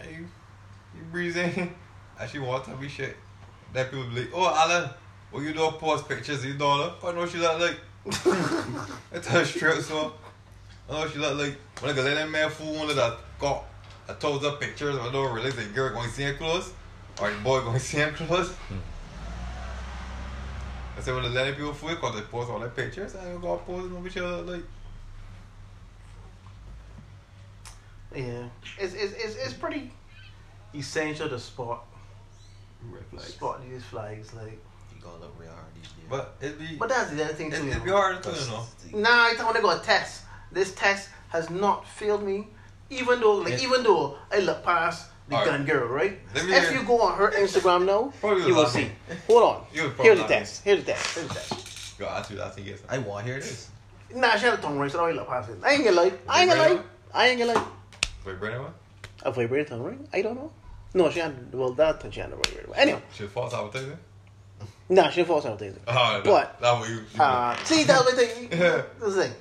[0.00, 0.26] And you,
[0.96, 1.74] you breathing,
[2.18, 3.14] and she want to be shit.
[3.74, 4.88] Then people be like, oh, Alan,
[5.30, 6.94] well, you don't post pictures of your daughter.
[7.06, 7.76] I know she look like.
[9.14, 10.14] I tell her straight so.
[10.88, 13.18] I know she look like when I go let that man fool one of that
[13.38, 13.64] got
[14.08, 14.96] a thousand pictures.
[14.96, 16.72] I don't realize the girl going to see him close
[17.20, 18.54] or the boy going to see him close.
[20.96, 23.56] I said, when I let people fool because they post all their pictures, I go
[23.56, 24.62] post no picture like.
[28.14, 28.44] yeah,
[28.78, 29.90] it's, it's, it's, it's pretty
[30.74, 31.84] essential to spot
[32.90, 33.28] Red flags.
[33.28, 34.34] spot these flags.
[34.34, 34.58] Like,
[34.94, 36.04] You gonna look real hard these days.
[36.10, 37.64] But it'd be, but that's the other thing it, too.
[37.64, 39.00] you it'd be hard to, you know.
[39.00, 40.24] Nah, I want to go a test.
[40.50, 42.48] This test has not failed me,
[42.92, 43.68] even though, like, Yeah.
[43.68, 46.18] even though I look past the gun girl, right?
[46.34, 48.12] Let me If you go on her Instagram now,
[48.46, 48.90] you will see.
[49.26, 49.64] Hold on.
[49.72, 50.64] You would probably Here's the test.
[50.64, 51.14] Here's the test.
[51.14, 51.98] Here's the test.
[51.98, 52.80] Go ask you that thing, yes.
[52.88, 53.68] I want to hear this.
[54.14, 55.56] Nah, she had a tongue ring, so I don't look past it.
[55.64, 56.12] I ain't gonna lie.
[56.28, 56.82] I ain't gonna lie.
[57.14, 57.66] I ain't gonna lie.
[58.24, 58.74] Brandon, what?
[59.22, 60.08] A vibrating tongue ring?
[60.12, 60.50] I don't know.
[60.94, 61.52] No, she had.
[61.54, 62.68] Well, that she had a vibrating.
[62.70, 62.78] one.
[62.78, 63.96] Anyway, Should false advertising?
[64.90, 65.80] nah, she false advertising.
[65.88, 66.94] Oh, that, But- that way you.
[67.14, 68.48] you Uh, see, that's the thing.
[69.00, 69.32] This is thing.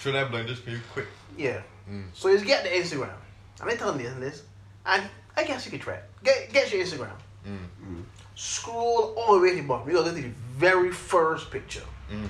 [0.00, 1.06] Should I blind this for you quick?
[1.36, 1.62] Yeah.
[1.90, 2.06] Mm.
[2.12, 3.14] So he's getting the Instagram.
[3.60, 4.42] And I tell him this
[4.84, 5.02] and
[5.36, 6.04] I guess you could try it.
[6.22, 7.16] Get, get your Instagram.
[7.46, 8.02] Mm.
[8.34, 9.88] Scroll all the way to the bottom.
[9.88, 11.82] You go to the very first picture.
[12.10, 12.28] Mm.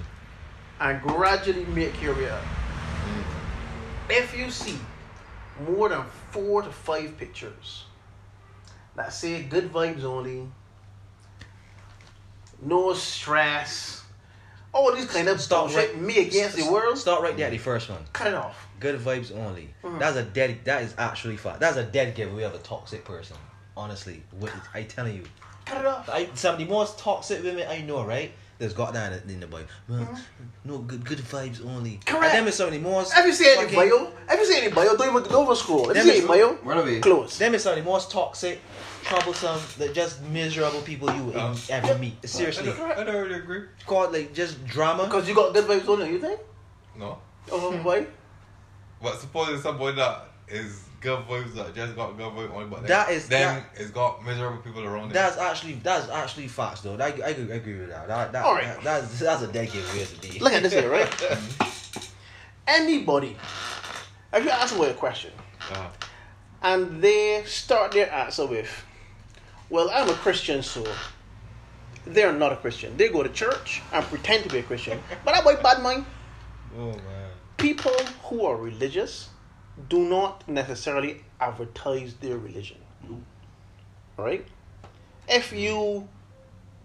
[0.81, 2.43] And gradually make your way up.
[2.43, 3.25] Mm.
[4.11, 4.79] If you see
[5.69, 7.85] more than four to five pictures
[8.95, 10.49] that say good vibes only,
[12.63, 14.03] no stress,
[14.77, 15.83] all these kind of Stop stuff.
[15.83, 16.99] right- me against the world.
[16.99, 17.99] Start right there at the first one.
[18.13, 18.67] Cut it off.
[18.79, 19.71] Good vibes only.
[19.83, 19.99] Mm.
[19.99, 20.59] That's a dead.
[20.65, 21.57] That is actually fun.
[21.59, 23.37] That's a dead giveaway of a toxic person.
[23.77, 25.25] Honestly, what I telling you,
[25.65, 26.09] Cut it off.
[26.09, 28.31] I, some of the most toxic women I know, right?
[28.59, 29.65] There's got that in, in the boy.
[29.89, 30.15] Well, Mm-hmm.
[30.65, 32.01] No good, good vibes only.
[32.07, 32.25] Correct.
[32.35, 33.13] And them is some of the most.
[33.13, 34.13] Have you seen any fucking- bio?
[34.29, 34.97] Have you seen any bio?
[34.97, 35.89] Don't even don't even scroll.
[35.89, 36.55] Have you Them seen any bio?
[36.63, 37.01] Run away.
[37.01, 37.37] Close.
[37.39, 38.61] Them is some of the most toxic,
[39.09, 42.27] troublesome, the just miserable people you would Um, ever meet.
[42.29, 43.63] Seriously, I don't, I don't really agree.
[43.87, 45.05] called like just drama.
[45.05, 46.41] Because you got good vibes only, you think?
[46.97, 47.19] No.
[47.51, 48.07] Oh, why?
[49.03, 52.89] But supposing somebody that is good vibes that just got good vibes only, but then,
[52.89, 55.13] That is- then it's got miserable people around them.
[55.13, 56.95] That's actually that's actually facts though.
[56.97, 58.09] I, I, agree- I agree with that.
[58.09, 58.65] That, that, All right.
[58.65, 60.39] that- that's that's a dead giveaway to be.
[60.41, 61.13] Look at this here, right?
[62.67, 63.37] Anybody,
[64.33, 65.31] if you ask them a question,
[65.71, 65.89] Uh,
[66.63, 68.69] and they start their answer with,
[69.71, 70.85] "Well, I'm a Christian, so."
[72.07, 72.97] They're not a Christian.
[72.97, 76.07] They go to church and pretend to be a Christian, but that boy bad mind.
[76.79, 77.31] Oh man.
[77.57, 79.29] People who are religious
[79.89, 82.79] do not necessarily advertise their religion.
[84.17, 84.47] Right?
[85.29, 86.09] If you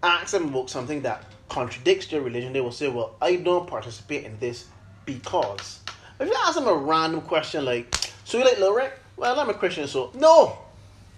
[0.02, 4.24] ask them about something that contradicts their religion, they will say, Well, I don't participate
[4.24, 4.66] in this
[5.06, 5.80] because.
[6.18, 8.98] If you ask them a random question like, So you like Lil Rick?
[9.16, 10.10] Well, I'm a Christian, so.
[10.14, 10.58] No!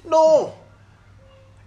[0.05, 0.55] No!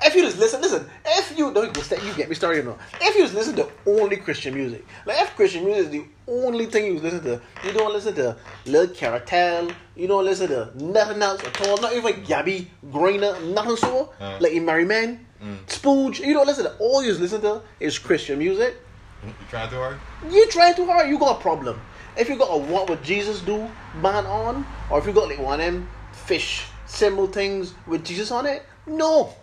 [0.02, 0.88] If you just listen, listen.
[1.06, 2.78] If you don't you you get me started, you know.
[3.02, 6.68] If you just listen to only Christian music, like if Christian music is the only
[6.68, 11.22] thing you listen to, you don't listen to Lil Caratel, you don't listen to nothing
[11.22, 14.38] else at all, not even Gabby Grynner, nothing so, Uh.
[14.40, 15.26] like in Mary Man,
[15.68, 16.20] Spouge.
[16.20, 16.76] You don't listen to.
[16.78, 18.76] All you listen to is Christian music.
[19.24, 19.98] you trying too hard?
[20.30, 21.80] You trying too hard, you got a problem.
[22.16, 23.70] If you got a what would Jesus do
[24.02, 28.32] band on, or if you got like one of them fish symbol things with Jesus
[28.32, 29.34] on it, no.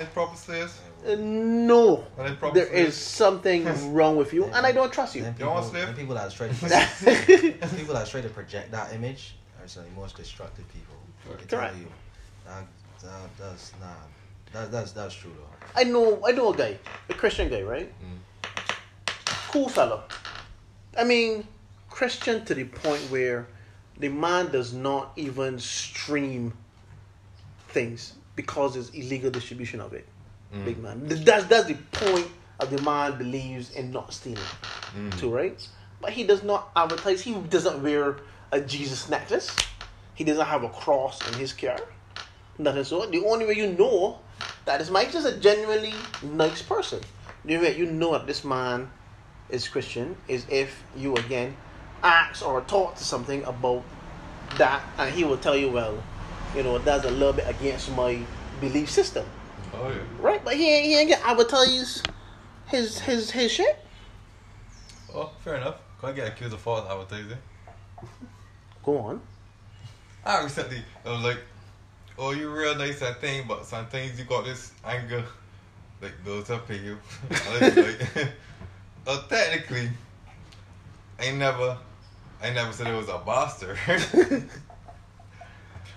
[0.00, 0.78] It's proper slaves.
[1.06, 5.14] Uh, no, Are they proper there is something wrong with you, and I don't trust
[5.16, 5.22] you.
[5.22, 5.86] Them You people, want slip?
[5.86, 9.94] them people that try to people that try to project that image are some of
[9.94, 10.94] the most destructive people.
[11.32, 11.86] I can tell you.
[12.46, 12.66] That,
[13.02, 13.96] that, that's not.
[14.52, 15.66] That, that's that's true though.
[15.80, 16.78] I know, I know a guy,
[17.08, 17.92] a Christian guy, right?
[19.50, 20.04] Cool fellow.
[20.96, 21.46] I mean,
[21.90, 23.46] Christian to the point where
[23.98, 26.52] the man does not even stream
[27.68, 30.06] things because it's illegal distribution of it.
[30.54, 30.64] Mm.
[30.64, 31.02] Big man.
[31.04, 32.28] That's that's the point
[32.60, 34.42] of the man believes in not stealing.
[34.96, 35.18] Mm.
[35.18, 35.68] Too right?
[36.00, 37.22] But he does not advertise.
[37.22, 38.16] He doesn't wear
[38.50, 39.54] a Jesus necklace.
[40.14, 41.78] He doesn't have a cross in his car.
[42.58, 43.06] Nothing so.
[43.06, 44.18] The only way you know
[44.64, 47.00] that this man is just a genuinely nice person.
[47.44, 48.90] The only way you know that this man
[49.48, 51.56] is Christian is if you again
[52.02, 53.84] ask or talk to something about
[54.58, 56.02] that, and he will tell you, well,
[56.54, 58.18] you know, that's a little bit against my
[58.60, 59.24] belief system,
[59.74, 59.98] Oh yeah.
[60.20, 60.44] right?
[60.44, 62.02] But he ain't, he ain't gonna advertise
[62.66, 63.78] his his his shit.
[65.14, 65.76] Oh, fair enough.
[66.00, 67.38] Can I get accused of false advertising?
[68.84, 69.20] Go on.
[70.24, 71.38] I recently I was like,
[72.18, 75.24] "Oh, you real nice and thing, but sometimes you got this anger,
[76.00, 76.98] like those up in you."
[77.30, 77.98] Like,
[79.06, 79.90] well, technically,
[81.18, 81.76] I never,
[82.42, 83.78] I never said it was a bastard.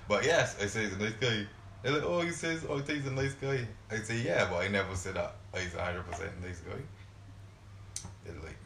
[0.07, 1.45] but yes, I say he's a nice guy.
[1.81, 4.67] They're like, "Oh, he says, oh, he's a nice guy." I say, "Yeah," but I
[4.67, 6.81] never said that he's a hundred percent nice guy.
[8.25, 8.57] They're like,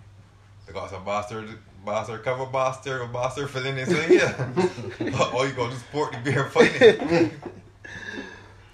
[0.66, 1.50] they got some bastard,
[1.86, 3.86] bastard cover bastard or bastard filling in.
[3.86, 7.32] So yeah, all you got to sport the beer fighting.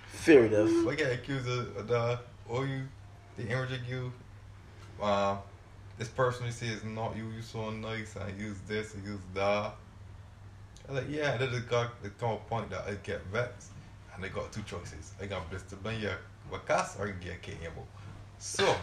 [0.08, 0.88] Fair enough.
[0.88, 2.82] I get accused of, of the, oh you,
[3.38, 4.12] the image of you,
[5.02, 5.38] uh,
[5.98, 7.30] this person you see is not you.
[7.30, 8.18] You so nice.
[8.18, 8.96] I use this.
[8.96, 9.76] I use that.
[10.88, 11.38] I'm like, yeah.
[11.38, 13.72] Then it got it come a point that I get vexed,
[14.14, 15.14] and I got two choices.
[15.22, 16.18] I got blister ban your
[16.52, 17.84] wakas or I can get KMO.
[18.38, 18.76] So,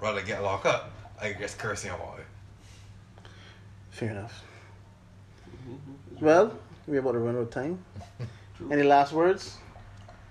[0.00, 0.90] rather get locked up,
[1.20, 2.26] I just cursing about it.
[3.90, 4.42] Fair enough.
[6.20, 7.84] Well, we're about to run out of time.
[8.70, 9.56] Any last words?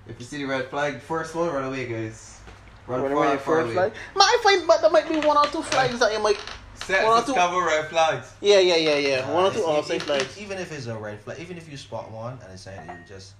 [0.07, 2.39] If you see the red flag, first one, run away, guys.
[2.87, 3.93] Run, Run far, away far first flag.
[4.15, 6.37] Might find, but there might be one or two flags that you might.
[6.85, 8.31] Set One or two- cover red flags.
[8.41, 9.29] Yeah, yeah, yeah, yeah.
[9.31, 10.37] One or two Uh, all safe if- flags.
[10.37, 12.97] Even if it's a red flag, even if you spot one and it's saying that
[12.97, 13.33] you just,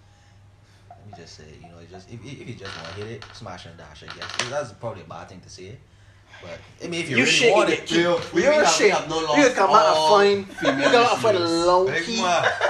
[0.90, 3.26] let me just say, you know, just if, if you just want to hit it,
[3.34, 4.50] smash and dash, I guess.
[4.50, 5.78] That's probably a bad thing to say.
[6.42, 8.54] But I mean, if you, You really want it, it, get Yo, we- we You're
[8.54, 8.94] have- we shit.
[8.94, 10.78] have no You come out All and find.
[10.80, 11.66] You come out find a listeners.
[11.66, 12.20] long key,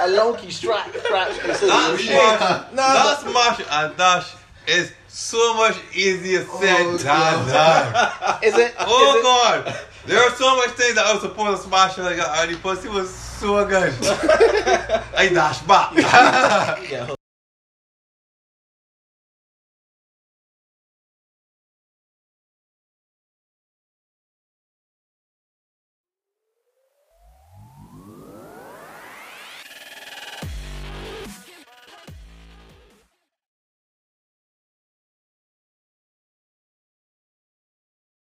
[0.00, 1.28] a long key strap, strap.
[1.42, 2.06] and it That your shit.
[2.08, 4.34] smash, that smash and dash
[4.66, 8.42] is so much easier said Oh, than done.
[8.42, 8.74] Is it?
[8.78, 11.98] Oh is it- god, there are so much things that I was supposed to smash
[11.98, 13.92] like and the pussy was so good.
[15.16, 17.16] I dash back.